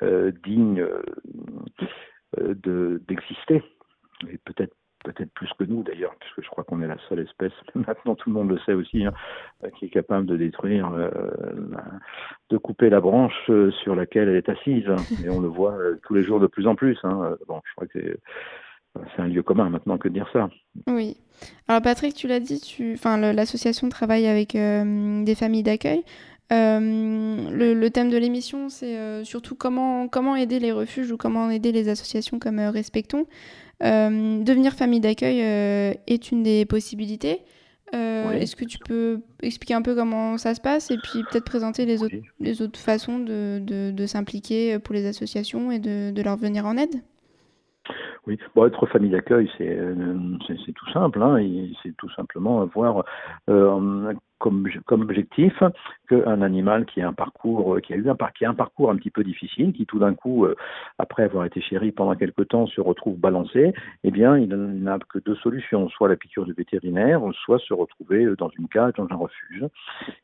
[0.02, 3.64] euh, digne euh, de d'exister.
[4.30, 7.54] Et peut-être peut-être plus que nous d'ailleurs, puisque je crois qu'on est la seule espèce,
[7.76, 9.14] maintenant tout le monde le sait aussi, hein,
[9.78, 11.10] qui est capable de détruire, euh,
[12.50, 14.88] de couper la branche euh, sur laquelle elle est assise.
[14.88, 14.98] Hein.
[15.26, 17.00] et on le voit euh, tous les jours de plus en plus.
[17.04, 17.36] Hein.
[17.48, 18.20] Bon, je crois que c'est
[19.18, 20.50] un lieu commun maintenant que de dire ça.
[20.88, 21.18] Oui.
[21.68, 22.94] Alors Patrick, tu l'as dit, tu...
[22.94, 26.04] enfin, l'association travaille avec des familles d'accueil.
[26.52, 31.72] le, le, thème de l'émission, c'est surtout comment, comment aider les refuges ou comment aider
[31.72, 33.26] les associations comme Respectons.
[33.84, 37.42] Euh, devenir famille d'accueil euh, est une des possibilités.
[37.94, 41.44] Euh, est-ce que tu peux expliquer un peu comment ça se passe et puis peut-être
[41.44, 46.22] présenter les autres, les autres façons de, de, s'impliquer pour les associations et de, de,
[46.22, 47.02] leur venir en aide?
[48.28, 51.22] Oui, bon, être famille d'accueil, c'est tout simple.
[51.22, 51.38] Hein,
[51.82, 53.04] c'est tout simplement avoir
[54.42, 54.68] comme,
[55.02, 55.64] objectif
[56.10, 58.96] qu'un animal qui a un parcours, qui a eu un, qui a un parcours un
[58.98, 60.46] petit peu difficile, qui tout d'un coup,
[60.98, 63.74] après avoir été chéri pendant quelque temps, se retrouve balancé,
[64.04, 68.28] eh bien, il n'a que deux solutions, soit la piqûre du vétérinaire, soit se retrouver
[68.38, 69.66] dans une cage, dans un refuge.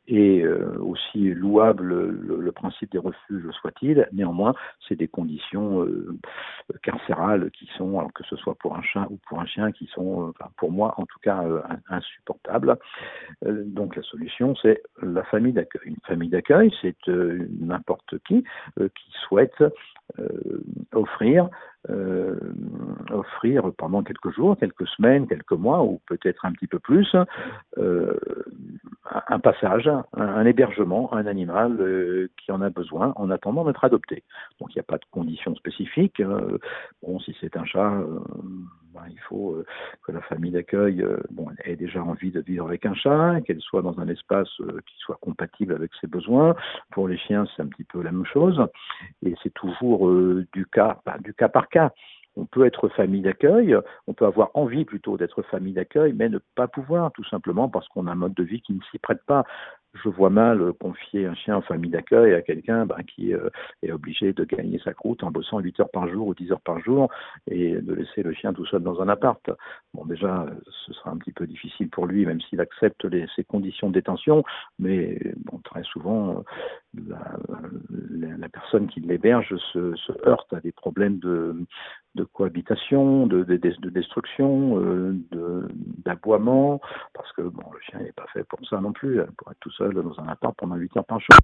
[0.07, 0.45] Et
[0.79, 4.53] aussi louable le, le, principe des refuges soit-il, néanmoins,
[4.87, 5.85] c'est des conditions
[6.81, 9.85] carcérales qui sont, alors que ce soit pour un chat ou pour un chien, qui
[9.87, 11.43] sont, pour moi en tout cas,
[11.89, 12.77] insupportables.
[13.45, 15.81] donc la solution, c'est la famille d'accueil.
[15.85, 18.43] Une famille d'accueil, c'est n'importe qui
[18.77, 19.63] qui souhaite
[20.93, 21.49] offrir
[23.09, 27.15] offrir pendant quelques jours, quelques semaines, quelques mois ou peut-être un petit peu plus
[29.29, 34.23] un passage, un, hébergement, un animal qui en a besoin en attendant d'être adopté.
[34.59, 36.21] Donc il n'y a pas de conditions spécifiques.
[37.01, 37.93] bon, si c'est un chat,
[38.97, 39.63] ben, il faut
[40.03, 43.81] que la famille d'accueil bon, ait déjà envie de vivre avec un chat, qu'elle soit
[43.81, 46.55] dans un espace qui soit compatible avec ses besoins.
[46.91, 48.65] Pour les chiens, c'est un petit peu la même chose.
[49.23, 50.11] Et c'est toujours
[50.53, 51.91] du cas, du cas par cas.
[52.39, 56.39] On peut être famille d'accueil, on peut avoir envie plutôt d'être famille d'accueil, mais ne
[56.55, 59.23] pas pouvoir, tout simplement parce qu'on a un mode de vie qui ne s'y prête
[59.25, 59.43] pas
[60.03, 63.49] je vois mal confier un chien en famille d'accueil à quelqu'un ben, qui euh,
[63.83, 66.61] est obligé de gagner sa croûte en bossant 8 heures par jour ou 10 heures
[66.61, 67.09] par jour
[67.49, 69.49] et de laisser le chien tout seul dans un appart.
[69.93, 70.45] Bon, déjà,
[70.85, 73.93] ce sera un petit peu difficile pour lui, même s'il accepte les, ses conditions de
[73.93, 74.43] détention,
[74.79, 76.43] mais bon, très souvent,
[77.07, 81.65] la, personne qui l'héberge se, heurte à des problèmes de,
[82.33, 83.43] cohabitation, de
[83.89, 85.67] destruction, euh,
[86.05, 86.79] d'aboiement,
[87.13, 89.71] parce que bon, le chien n'est pas fait pour ça non plus, pour être tout
[89.71, 91.37] seul dans un appart pendant 8 heures par jour.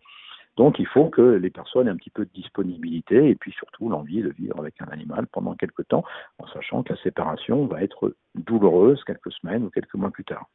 [0.55, 3.89] Donc il faut que les personnes aient un petit peu de disponibilité et puis surtout
[3.89, 6.03] l'envie de vivre avec un animal pendant quelques temps,
[6.37, 10.47] en sachant que la séparation va être douloureuse quelques semaines ou quelques mois plus tard.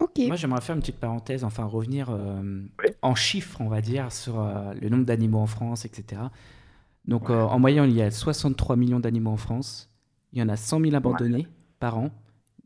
[0.00, 2.62] Moi, j'aimerais faire une petite parenthèse, enfin revenir euh,
[3.02, 6.22] en chiffres, on va dire, sur euh, le nombre d'animaux en France, etc.
[7.06, 9.90] Donc, euh, en moyenne, il y a 63 millions d'animaux en France.
[10.32, 11.46] Il y en a 100 000 abandonnés
[11.78, 12.10] par an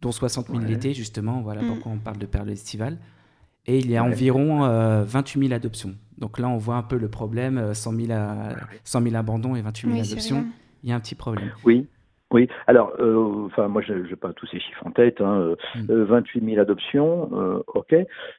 [0.00, 1.42] dont 60 000 l'été, justement.
[1.42, 1.66] Voilà mm.
[1.68, 2.98] pourquoi on parle de période estivale.
[3.66, 4.60] Et il y a environ
[5.04, 5.94] 28 euh, 000 adoptions.
[6.18, 8.12] Donc là, on voit un peu le problème 100 000,
[8.84, 10.46] 100 000 abandons et 28 000 adoptions.
[10.82, 11.52] Il y a un petit problème.
[11.64, 11.86] Oui.
[12.32, 15.20] Oui, alors, euh, enfin, moi, je n'ai pas tous ces chiffres en tête.
[15.20, 15.54] Hein.
[15.88, 16.48] 28 mm.
[16.48, 17.94] 000 adoptions, ok.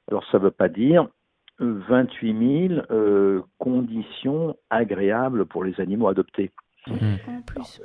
[0.09, 1.07] Alors, ça ne veut pas dire
[1.59, 2.81] 28 000
[3.59, 6.51] conditions agréables pour les animaux adoptés.
[6.87, 7.19] Mhm.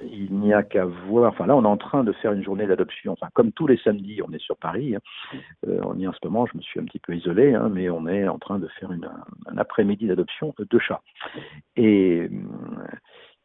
[0.03, 1.33] il n'y a qu'à voir.
[1.33, 3.13] Enfin, là, on est en train de faire une journée d'adoption.
[3.13, 4.97] Enfin, comme tous les samedis, on est sur Paris.
[4.97, 5.01] Hein.
[5.69, 6.47] Euh, on y en ce moment.
[6.47, 8.93] Je me suis un petit peu isolé, hein, mais on est en train de faire
[8.93, 9.09] une,
[9.47, 11.03] un après-midi d'adoption de chats.
[11.77, 12.87] Et euh,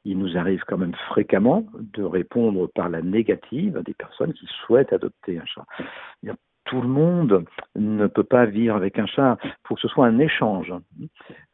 [0.05, 4.47] il nous arrive quand même fréquemment de répondre par la négative à des personnes qui
[4.65, 5.65] souhaitent adopter un chat
[6.71, 7.43] tout le monde
[7.75, 9.37] ne peut pas vivre avec un chat.
[9.43, 10.73] Il faut que ce soit un échange.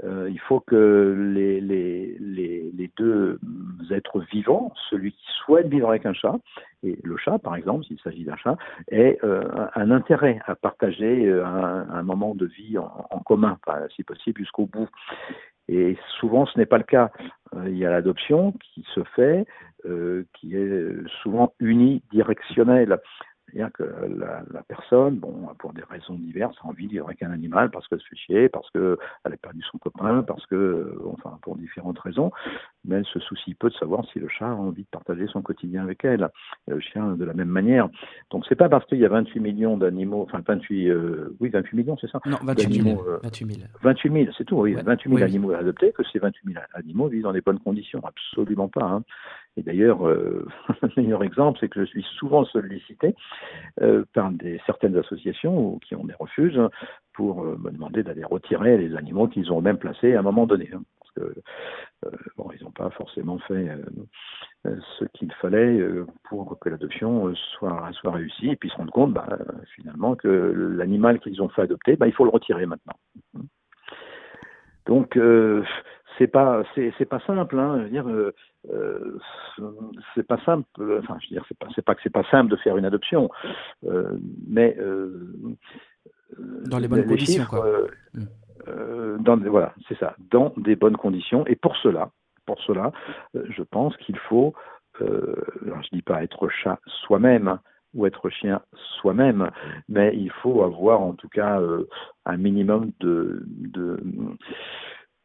[0.03, 3.39] Euh, il faut que les, deux
[3.91, 6.36] êtres vivants, celui qui souhaite vivre avec un chat,
[6.83, 8.57] et le chat par exemple, s'il s'agit d'un chat,
[8.91, 9.43] ait euh,
[9.75, 13.57] un intérêt à partager euh, un, moment de vie en commun,
[13.95, 14.88] si possible jusqu'au bout.
[15.67, 17.12] Et souvent, ce n'est pas le cas.
[17.56, 19.45] Euh, il y a l'adoption qui se fait,
[19.86, 22.97] euh, qui est souvent unidirectionnelle.
[23.47, 27.23] C'est-à-dire que la, la, personne, bon, pour des raisons diverses, a envie de vivre avec
[27.23, 30.99] un animal parce qu'elle se fait chier, parce qu'elle a perdu son copain, parce que,
[31.05, 32.31] enfin, pour différentes raisons,
[32.86, 35.41] mais elle se soucie peu de savoir si le chat a envie de partager son
[35.41, 36.29] quotidien avec elle,
[36.67, 37.88] et le chien de la même manière.
[38.31, 41.77] Donc c'est pas parce qu'il y a 28 millions d'animaux, enfin 28, euh, oui, 28
[41.77, 42.19] millions, c'est ça?
[42.25, 43.01] Non, 28 000.
[43.23, 46.65] 28 000, 28 000 c'est tout, oui, 28 000 animaux adoptés, que ces 28 000
[46.73, 48.83] animaux vivent dans des bonnes conditions, absolument pas.
[48.83, 49.03] Hein.
[49.58, 50.46] Et d'ailleurs, euh,
[50.82, 53.15] le meilleur exemple, c'est que je suis souvent sollicité
[53.82, 56.62] euh, par des, certaines associations qui ont des refuges
[57.13, 60.46] pour euh, me demander d'aller retirer les animaux qu'ils ont même placés à un moment
[60.46, 60.70] donné.
[60.74, 61.41] Hein, parce que,
[62.38, 63.67] bon, ils n'ont pas forcément fait
[64.65, 65.80] ce qu'il fallait
[66.30, 69.39] pour que l'adoption soit, soit réussie et puis se rendre compte bah,
[69.76, 72.93] finalement que l'animal qu'ils ont fait adopter, bah, il faut le retirer maintenant.
[74.86, 75.17] Donc,
[76.17, 78.34] c'est pas c'est pas simple hein, je veux dire euh,
[78.69, 79.19] euh,
[80.15, 80.67] c'est pas simple
[80.99, 82.86] enfin je veux dire c'est pas c'est pas que c'est pas simple de faire une
[82.86, 83.30] adoption
[83.86, 84.77] euh, mais
[86.65, 87.65] dans les bonnes conditions quoi.
[88.13, 89.23] Mm.
[89.23, 92.12] dans voilà c'est ça dans des bonnes conditions et pour cela
[92.45, 92.91] pour cela
[93.34, 94.53] je pense qu'il faut
[94.95, 97.60] alors je dis pas être chat soi-même
[97.93, 98.62] ou être chien
[98.99, 99.49] soi-même,
[99.88, 101.60] mais il faut avoir en tout cas
[102.25, 103.97] un minimum de, de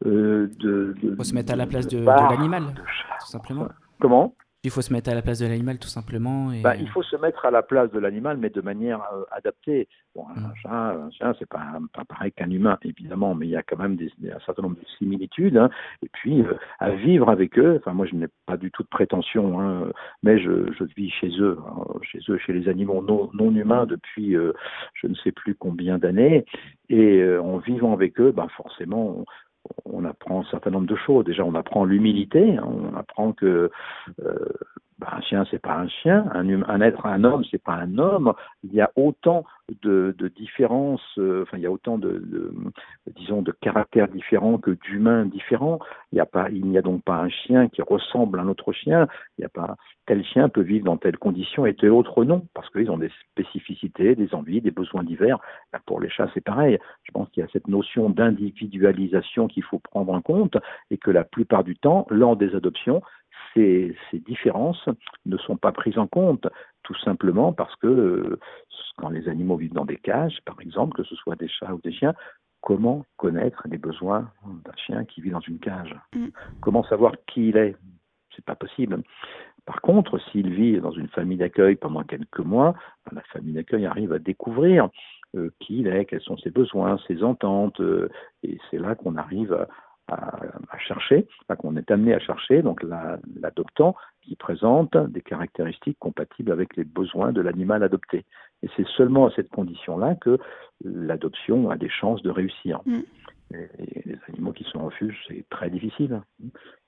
[0.07, 2.75] euh, de, de, faut se mettre à la place de, l'animal,
[3.21, 3.69] tout simplement.
[4.01, 4.35] Comment?
[4.65, 6.53] Il faut se mettre à la place de l'animal tout simplement.
[6.53, 6.61] Et...
[6.61, 9.89] Bah, il faut se mettre à la place de l'animal, mais de manière euh, adaptée.
[10.15, 10.53] Bon, un mm.
[10.63, 13.77] chat, un chat, c'est pas, pas pareil qu'un humain, évidemment, mais il y a quand
[13.77, 15.57] même des, un certain nombre de similitudes.
[15.57, 15.69] Hein.
[16.05, 17.81] Et puis, euh, à vivre avec eux.
[17.81, 19.91] Enfin, moi, je n'ai pas du tout de prétention, hein,
[20.23, 23.87] mais je, je, vis chez eux, hein, chez eux, chez les animaux non, non humains
[23.87, 24.53] depuis euh,
[24.95, 26.45] je ne sais plus combien d'années.
[26.89, 29.25] Et en vivant avec eux, bah, forcément,
[29.85, 31.25] on apprend un certain nombre de choses.
[31.25, 32.65] Déjà, on apprend l'humilité, hein.
[32.67, 33.71] on apprend que
[34.25, 34.49] euh,
[35.03, 38.33] bah, un chien, c'est pas un chien, un, être, un homme, c'est pas un homme.
[38.63, 39.45] Il y a autant
[39.83, 42.55] de, différences, euh, enfin, il y a autant de,
[43.17, 45.81] disons, de caractères différents que d'humains différents.
[46.13, 46.23] Il
[46.67, 49.09] n'y a donc pas un chien qui ressemble à un autre chien.
[49.39, 52.47] Il n'y a pas tel chien peut vivre dans telle condition et tel autre non,
[52.55, 55.39] parce qu'ils ont des spécificités, des envies, des besoins divers.
[55.87, 56.79] pour les chats, c'est pareil.
[57.05, 60.57] Je pense qu'il y a cette notion d'individualisation qu'il faut prendre en compte
[60.91, 63.03] et que la plupart du temps, lors des adoptions,
[63.55, 64.89] ces, ces, différences
[65.27, 66.47] ne sont pas prises en compte,
[66.83, 68.39] tout simplement parce que euh,
[68.97, 71.81] quand les animaux vivent dans des cages, par exemple, que ce soit des chats ou
[71.83, 72.15] des chiens,
[72.61, 75.95] comment connaître les besoins d'un chien qui vit dans une cage?
[76.15, 76.29] Mm.
[76.61, 77.77] Comment savoir qui il est?
[78.35, 79.03] C'est pas possible.
[79.67, 82.75] Par contre, s'il vit dans une famille d'accueil pendant quelques mois,
[83.07, 84.89] ben, la famille d'accueil arrive à découvrir
[85.37, 88.09] euh, qui il est, quels sont ses besoins, ses ententes, euh,
[88.43, 89.69] et c'est là qu'on arrive à,
[90.13, 91.27] à, chercher,
[91.59, 92.83] qu'on est amené à chercher, donc
[93.41, 98.25] l'adoptant qui présente des caractéristiques compatibles avec les besoins de l'animal adopté.
[98.63, 100.39] Et c'est seulement à cette condition-là que
[100.85, 102.81] l'adoption a des chances de réussir.
[102.87, 103.01] Mm.
[103.55, 106.23] Et les animaux qui sont en refuge, c'est très difficile.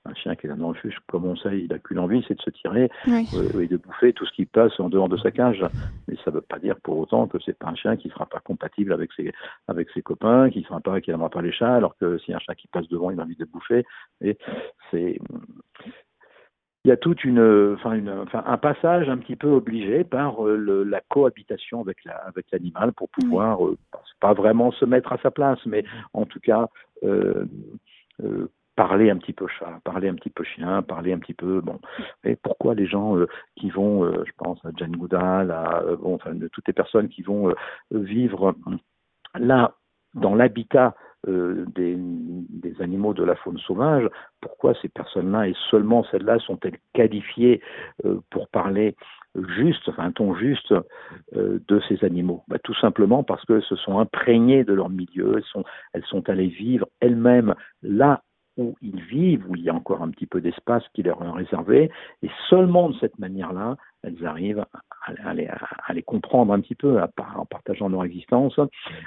[0.05, 2.35] Un chien qui est dans un refuge, comme on sait, il n'a qu'une envie, c'est
[2.35, 5.31] de se tirer euh, et de bouffer tout ce qui passe en dehors de sa
[5.31, 5.65] cage.
[6.07, 8.13] Mais ça ne veut pas dire pour autant que c'est pas un chien qui ne
[8.13, 9.31] sera pas compatible avec ses,
[9.67, 12.39] avec ses copains, qui sera pas, qui n'aimera pas les chats, alors que si un
[12.39, 13.85] chat qui passe devant, il a envie de bouffer.
[14.21, 14.37] Et
[14.91, 15.19] c'est,
[16.85, 20.45] il y a toute une, enfin, une, enfin, un passage un petit peu obligé par
[20.45, 23.75] euh, le, la cohabitation avec la, avec l'animal pour pouvoir, euh,
[24.19, 26.67] pas vraiment se mettre à sa place, mais en tout cas
[27.03, 27.45] euh,
[28.23, 31.59] euh, parler un petit peu chat, parler un petit peu chien, parler un petit peu
[31.59, 31.79] bon.
[32.23, 36.13] Et pourquoi les gens euh, qui vont, euh, je pense à Jane Goodall, à bon,
[36.13, 37.51] enfin toutes les personnes qui vont
[37.89, 38.53] vivre
[39.33, 39.73] là
[40.13, 40.93] dans l'habitat
[41.27, 41.97] euh, des,
[42.79, 44.09] animaux de la faune sauvage,
[44.41, 47.61] pourquoi ces personnes-là et seulement celles-là sont-elles qualifiées
[48.03, 48.97] euh, pour parler
[49.57, 50.73] juste, enfin un ton juste
[51.35, 52.43] euh, de ces animaux?
[52.49, 56.27] Bah, Tout simplement parce qu'elles se sont imprégnées de leur milieu, elles sont, elles sont
[56.29, 58.21] allées vivre elles-mêmes là
[58.57, 61.31] où ils vivent, où il y a encore un petit peu d'espace qui leur est
[61.31, 61.91] réservé,
[62.23, 64.65] et seulement de cette manière-là, elles arrivent
[65.23, 65.33] à,
[65.93, 68.59] les, comprendre un petit peu, en partageant leur existence,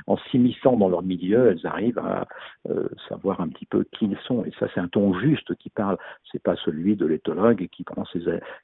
[0.06, 2.26] en s'immisçant dans leur milieu, elles arrivent à
[2.68, 4.44] euh, savoir un petit peu qui ils sont.
[4.44, 5.98] Et ça, c'est un ton juste qui parle.
[6.30, 8.04] C'est pas celui de l'éthologue qui prend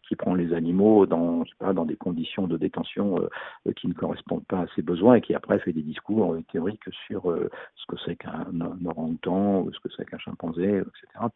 [0.08, 3.20] qui prend les animaux dans, pas, dans des conditions de détention
[3.66, 6.42] euh, qui ne correspondent pas à ses besoins et qui après fait des discours euh,
[6.52, 11.26] théoriques sur ce que c'est qu'un orang-outan ou ce que c'est qu'un chimpanzé, etc.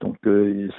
[0.00, 0.16] Donc,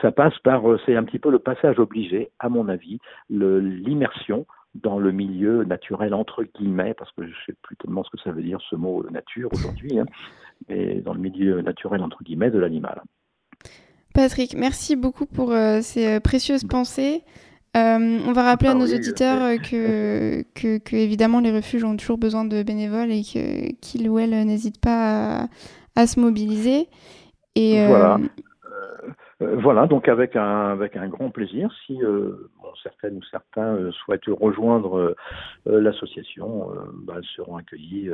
[0.02, 5.00] ça passe par, c'est un petit peu le passage obligé, à mon avis, l'immersion dans
[5.00, 8.32] le milieu naturel entre guillemets, parce que je ne sais plus tellement ce que ça
[8.32, 10.06] veut dire ce mot nature aujourd'hui, hein,
[10.70, 13.02] mais dans le milieu naturel entre guillemets de l'animal.
[14.14, 17.24] Patrick, merci beaucoup pour euh, ces euh, précieuses pensées.
[17.78, 22.18] Euh, on va rappeler à ah nos auditeurs que, que, évidemment les refuges ont toujours
[22.18, 25.48] besoin de bénévoles et qu'ils ou elles n'hésitent pas
[25.96, 26.88] à, se mobiliser.
[27.56, 28.20] Et, voilà.
[29.42, 32.50] Euh, voilà, donc avec un, avec un grand plaisir, si euh,
[32.84, 35.16] certaines ou certains euh, souhaitent rejoindre
[35.66, 38.12] l'association, bah, elles seront accueillies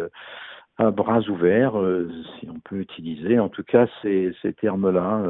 [0.77, 1.73] à bras ouverts,
[2.39, 5.23] si on peut utiliser en tout cas ces, ces termes-là.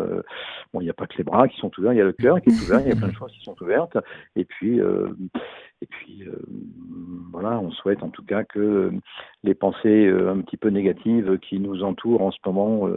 [0.74, 2.12] bon, il n'y a pas que les bras qui sont ouverts, il y a le
[2.12, 3.98] cœur qui est ouvert, il y a plein de choses qui sont ouvertes.
[4.36, 6.26] Et puis, et puis
[7.32, 8.92] voilà, on souhaite en tout cas que
[9.44, 12.90] les pensées un petit peu négatives qui nous entourent en ce moment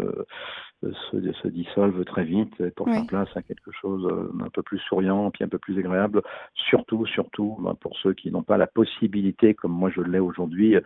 [0.83, 4.79] se, se dissolvent très vite pour faire place à quelque chose euh, un peu plus
[4.79, 6.23] souriant, puis un peu plus agréable.
[6.55, 10.77] Surtout, surtout ben, pour ceux qui n'ont pas la possibilité, comme moi je l'ai aujourd'hui,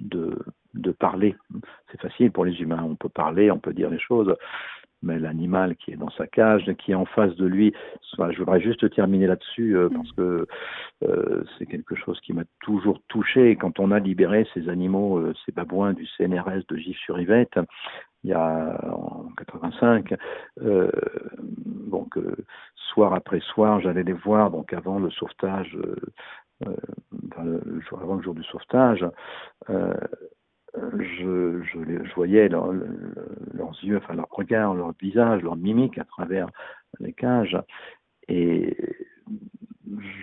[0.00, 0.38] de,
[0.74, 1.36] de parler.
[1.90, 4.34] C'est facile pour les humains, on peut parler, on peut dire les choses
[5.02, 7.74] mais l'animal qui est dans sa cage, qui est en face de lui.
[8.18, 10.46] je voudrais juste terminer là-dessus euh, parce que
[11.02, 13.54] euh, c'est quelque chose qui m'a toujours touché.
[13.56, 17.58] Quand on a libéré ces animaux, ces babouins du CNRS de Gif-sur-Yvette,
[18.24, 20.14] il y a en 85.
[20.62, 20.90] Euh,
[21.46, 22.34] donc euh,
[22.74, 24.50] soir après soir, j'allais les voir.
[24.50, 25.96] Donc avant le sauvetage, euh,
[26.66, 26.76] euh
[27.92, 29.06] avant le jour du sauvetage,
[29.70, 29.94] euh,
[30.76, 32.72] je, je, je, voyais leurs
[33.82, 36.48] yeux, enfin leur regard, leur visage, leur mimique à travers
[37.00, 37.58] les cages.
[38.28, 38.76] Et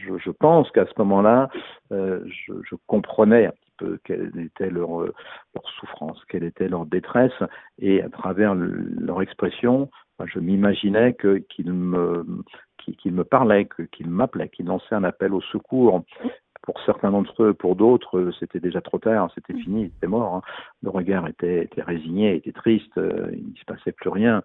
[0.08, 1.50] je, pense qu'à ce moment-là,
[1.92, 7.44] je, je, comprenais un petit peu quelle était leur, leur souffrance, quelle était leur détresse,
[7.80, 9.90] et à travers leur expression,
[10.26, 12.26] je m'imaginais qu'ils me,
[12.78, 16.04] qu'ils me parlaient, qu'ils m'appelaient, qu'ils lançaient un appel au secours.
[16.62, 20.36] Pour certains d'entre eux, pour d'autres, c'était déjà trop tard, c'était fini, c'était mort.
[20.36, 20.42] Hein.
[20.84, 24.44] Le regard était, était, résigné, était triste, euh, il ne se passait plus rien.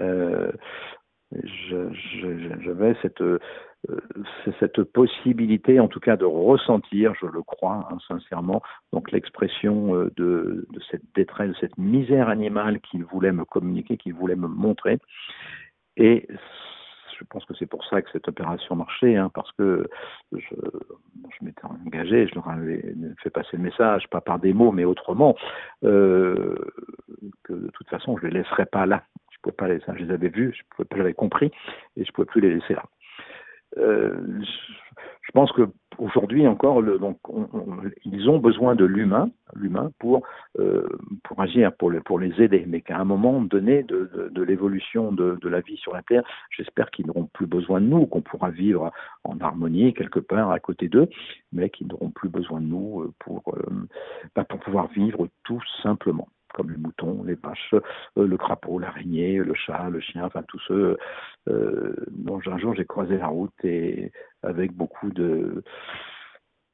[0.00, 0.52] Euh,
[2.60, 3.38] j'avais cette, euh,
[4.60, 8.62] cette possibilité, en tout cas, de ressentir, je le crois hein, sincèrement,
[8.92, 14.14] donc l'expression de, de, cette détresse, de cette misère animale qu'il voulait me communiquer, qu'il
[14.14, 14.98] voulait me montrer.
[15.96, 16.28] Et
[17.22, 19.88] je pense que c'est pour ça que cette opération marchait, hein, parce que
[20.32, 20.54] je,
[21.40, 25.36] m'étais engagé, je leur avais fait passer le message, pas par des mots, mais autrement,
[25.84, 26.56] euh,
[27.44, 29.04] que de toute façon, je ne les laisserais pas là.
[29.30, 31.46] Je pouvais pas les, je les avais vus, je pouvais pas, compris,
[31.96, 32.84] et je ne pouvais plus les laisser là.
[33.78, 35.68] Euh, je pense que
[35.98, 36.82] aujourd'hui encore,
[38.04, 40.22] ils ont besoin de l'humain, l'humain pour
[40.58, 40.88] euh,
[41.24, 45.60] pour agir, pour, les aider, mais qu'à un moment donné de, l'évolution de, de, la
[45.60, 48.92] vie sur la Terre, j'espère qu'ils n'auront plus besoin de nous, qu'on pourra vivre
[49.24, 51.08] en harmonie quelque part à côté d'eux,
[51.52, 53.88] mais qu'ils n'auront plus besoin de nous euh, pour euh,
[54.34, 59.36] bah, pour pouvoir vivre tout simplement comme les moutons, les vaches, euh, le crapaud, l'araignée,
[59.38, 60.96] le chat, le chien, enfin tous ceux
[61.48, 65.62] euh, dont un jour j'ai croisé la route et avec beaucoup de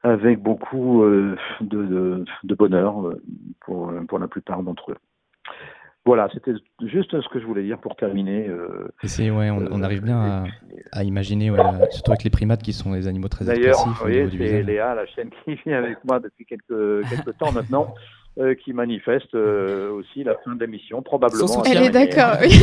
[0.02, 3.14] avec beaucoup euh, de, de, bonheur
[3.60, 4.96] pour, pour la plupart d'entre eux.
[6.08, 6.54] Voilà, c'était
[6.86, 8.48] juste ce que je voulais dire pour terminer.
[8.48, 8.88] Euh,
[9.30, 10.44] ouais, on, arrive bien à,
[10.92, 11.52] à imaginer,
[11.90, 14.02] surtout avec les primates qui sont des animaux très expressifs.
[14.02, 17.94] D'ailleurs, c'est Léa, la chaîne qui vient avec moi depuis quelques, quelques temps maintenant.
[18.40, 21.64] Euh, qui manifeste euh, aussi la fin de l'émission, probablement.
[21.64, 22.60] Elle est d'accord, oui.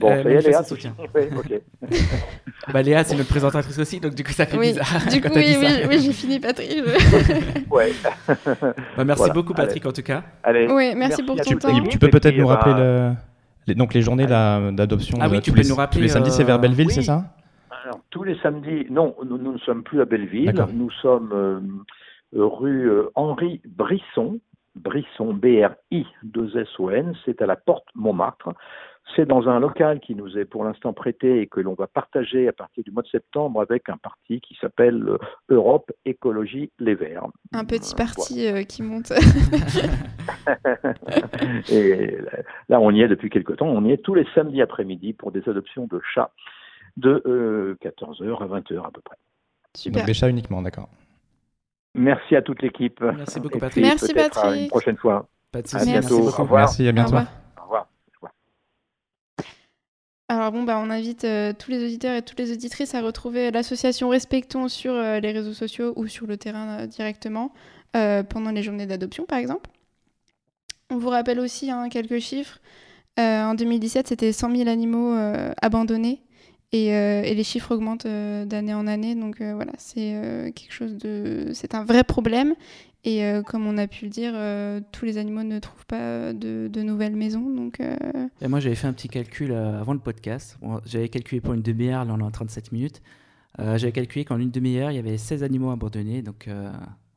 [0.00, 0.92] bon, Léa, Léa soutien.
[2.72, 4.72] bah, Léa, c'est notre présentatrice aussi, donc du coup, ça fait oui.
[4.72, 5.06] bizarre.
[5.08, 6.68] Du coup, oui, oui, oui j'ai fini, Patrick.
[7.70, 7.92] ouais.
[8.96, 10.24] bah, merci beaucoup, Patrick, en tout cas.
[10.42, 10.66] Allez.
[10.68, 11.84] Oui, merci, pour ton temps.
[11.88, 13.12] Tu peux peut-être nous rappeler le...
[13.68, 15.98] les, donc, les journées d'adoption Ah oui, tu peux nous rappeler.
[15.98, 17.22] Tous les samedis, c'est vers Belleville, c'est ça?
[17.84, 20.52] Alors, tous les samedis, non, nous, nous, ne sommes plus à Belleville.
[20.74, 21.60] Nous sommes euh,
[22.32, 24.40] rue euh, Henri Brisson,
[24.74, 28.50] Brisson, B-R-I-2-S-O-N, c'est à la porte Montmartre.
[29.14, 32.48] C'est dans un local qui nous est pour l'instant prêté et que l'on va partager
[32.48, 35.18] à partir du mois de septembre avec un parti qui s'appelle euh,
[35.48, 37.28] Europe Écologie Les Verts.
[37.52, 39.12] Un petit parti euh, qui monte.
[41.70, 42.18] et
[42.68, 43.68] là, on y est depuis quelque temps.
[43.68, 46.32] On y est tous les samedis après-midi pour des adoptions de chats
[46.96, 49.18] de 14h à 20h à peu près.
[49.74, 50.00] Super.
[50.00, 50.88] Donc des chats uniquement, d'accord.
[51.96, 53.00] Merci à toute l'équipe.
[53.00, 53.84] Merci beaucoup, Patrick.
[53.84, 54.44] Merci, Patrick.
[54.44, 55.28] À une prochaine fois.
[55.52, 55.90] De À bientôt.
[55.92, 56.60] Merci, Au revoir.
[56.60, 57.14] Merci, à bientôt.
[57.14, 57.88] Au revoir.
[60.28, 63.52] Alors bon, bah, on invite euh, tous les auditeurs et toutes les auditrices à retrouver
[63.52, 67.52] l'association Respectons sur euh, les réseaux sociaux ou sur le terrain euh, directement
[68.28, 69.70] pendant les journées d'adoption, par exemple.
[70.90, 72.58] On vous rappelle aussi hein, quelques chiffres.
[73.16, 75.16] en 2017, c'était 100 000 animaux
[75.62, 76.20] abandonnés
[76.74, 80.96] euh, et, les chiffres augmentent euh, d'année en année, donc euh, voilà, c'est quelque chose
[80.96, 82.54] de, c'est un vrai problème.
[83.08, 84.32] Et comme on a pu le dire,
[84.90, 87.78] tous les animaux ne trouvent pas de, nouvelles maisons, donc.
[88.40, 90.58] Et moi, j'avais fait un petit calcul avant le podcast.
[90.84, 93.02] j'avais calculé pour une demi-heure, là on est en 37 minutes.
[93.58, 96.48] j'avais calculé qu'en une demi-heure, il y avait 16 animaux abandonnés, donc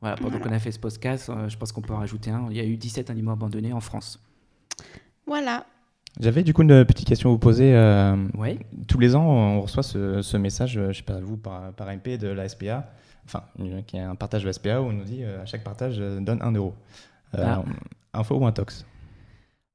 [0.00, 2.46] voilà, pendant qu'on a fait ce podcast, je pense qu'on peut en rajouter un.
[2.50, 4.22] Il y a eu 17 animaux abandonnés en France.
[5.26, 5.66] Voilà.
[6.18, 7.74] J'avais du coup une petite question à vous poser.
[7.74, 8.58] Euh, oui.
[8.88, 11.88] Tous les ans, on reçoit ce, ce message, euh, je sais pas vous, par, par
[11.88, 12.90] MP de la SPA,
[13.24, 13.44] enfin,
[13.86, 15.98] qui est un partage de la SPA où on nous dit euh, à chaque partage
[15.98, 16.74] donne 1 euro.
[17.36, 17.62] Ah.
[18.12, 18.84] Info ou intox?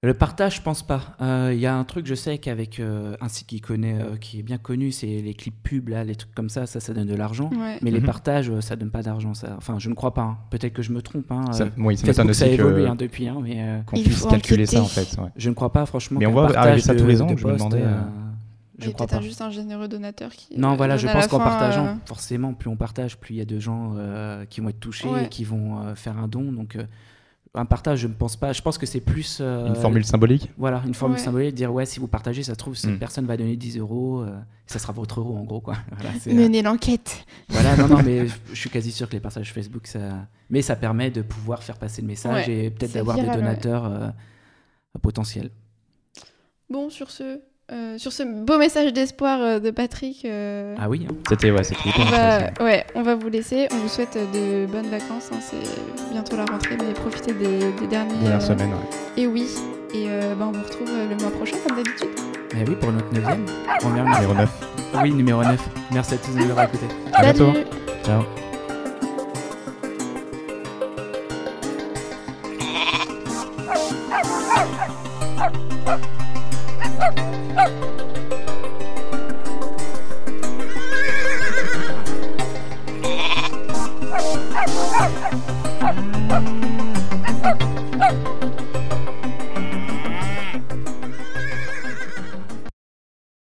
[0.05, 1.15] Le partage, je pense pas.
[1.19, 4.17] Il euh, y a un truc, je sais qu'avec euh, un site qui connaît, euh,
[4.17, 6.93] qui est bien connu, c'est les clips pubs là, les trucs comme ça, ça, ça
[6.93, 7.49] donne de l'argent.
[7.81, 8.05] Mais les mhm.
[8.05, 9.33] partages, ça donne pas d'argent.
[9.33, 10.21] Ça, enfin, je ne crois pas.
[10.21, 10.37] Hein.
[10.49, 11.31] Peut-être que je me trompe.
[11.31, 11.51] Hein.
[11.51, 14.81] Ça, oui, ça, Facebook, ça a évolué hein, depuis, hein, mais qu'on puisse calculer ça
[14.81, 15.17] en fait.
[15.35, 16.19] Je ne crois pas, franchement.
[16.19, 17.27] Mais on voit arriver ça tous les ans.
[17.35, 17.83] je me demandais.
[18.77, 19.21] Je crois pas.
[19.21, 20.59] juste un généreux donateur qui.
[20.59, 23.59] Non, voilà, je pense qu'en partageant, forcément, plus on partage, plus il y a de
[23.59, 23.95] gens
[24.49, 26.51] qui vont être touchés, et qui vont faire un don.
[26.51, 26.77] Donc,
[27.55, 28.53] un partage, je ne pense pas.
[28.53, 29.39] Je pense que c'est plus.
[29.41, 32.57] Euh, une formule symbolique Voilà, une formule symbolique, dire ouais, si vous partagez, ça se
[32.57, 32.99] trouve, cette hmm.
[32.99, 34.37] personne va donner 10 euros, euh,
[34.67, 35.61] ça sera votre euro en gros.
[35.61, 35.75] Quoi.
[35.97, 37.25] Voilà, Menez l'enquête.
[37.49, 40.27] Voilà, non, non, mais je suis quasi sûr que les partages Facebook, ça.
[40.49, 44.09] Mais ça permet de pouvoir faire passer le message et peut-être d'avoir des donateurs euh,
[45.01, 45.49] potentiels.
[46.69, 47.41] Bon, sur ce,
[47.71, 50.23] euh, sur ce beau message d'espoir euh, de Patrick.
[50.25, 51.13] euh, Ah oui, hein.
[51.27, 51.61] C'était ouais,
[51.97, 53.67] on, va, ouais, on va vous laisser.
[53.71, 55.29] On vous souhaite de bonnes vacances.
[55.33, 58.13] hein, C'est bientôt la rentrée, mais profitez des, des derniers.
[58.19, 59.21] Dernière euh, semaine, ouais.
[59.23, 59.47] Et oui.
[59.93, 62.09] Et euh, bah, on vous retrouve le mois prochain, comme d'habitude.
[62.53, 63.45] Eh oui, pour notre neuvième.
[63.79, 64.49] Première Numéro 9.
[65.01, 65.69] Oui, numéro 9.
[65.91, 66.87] Merci à tous de nous avoir écoutés.
[67.13, 67.51] À bientôt.
[68.05, 68.21] Ciao.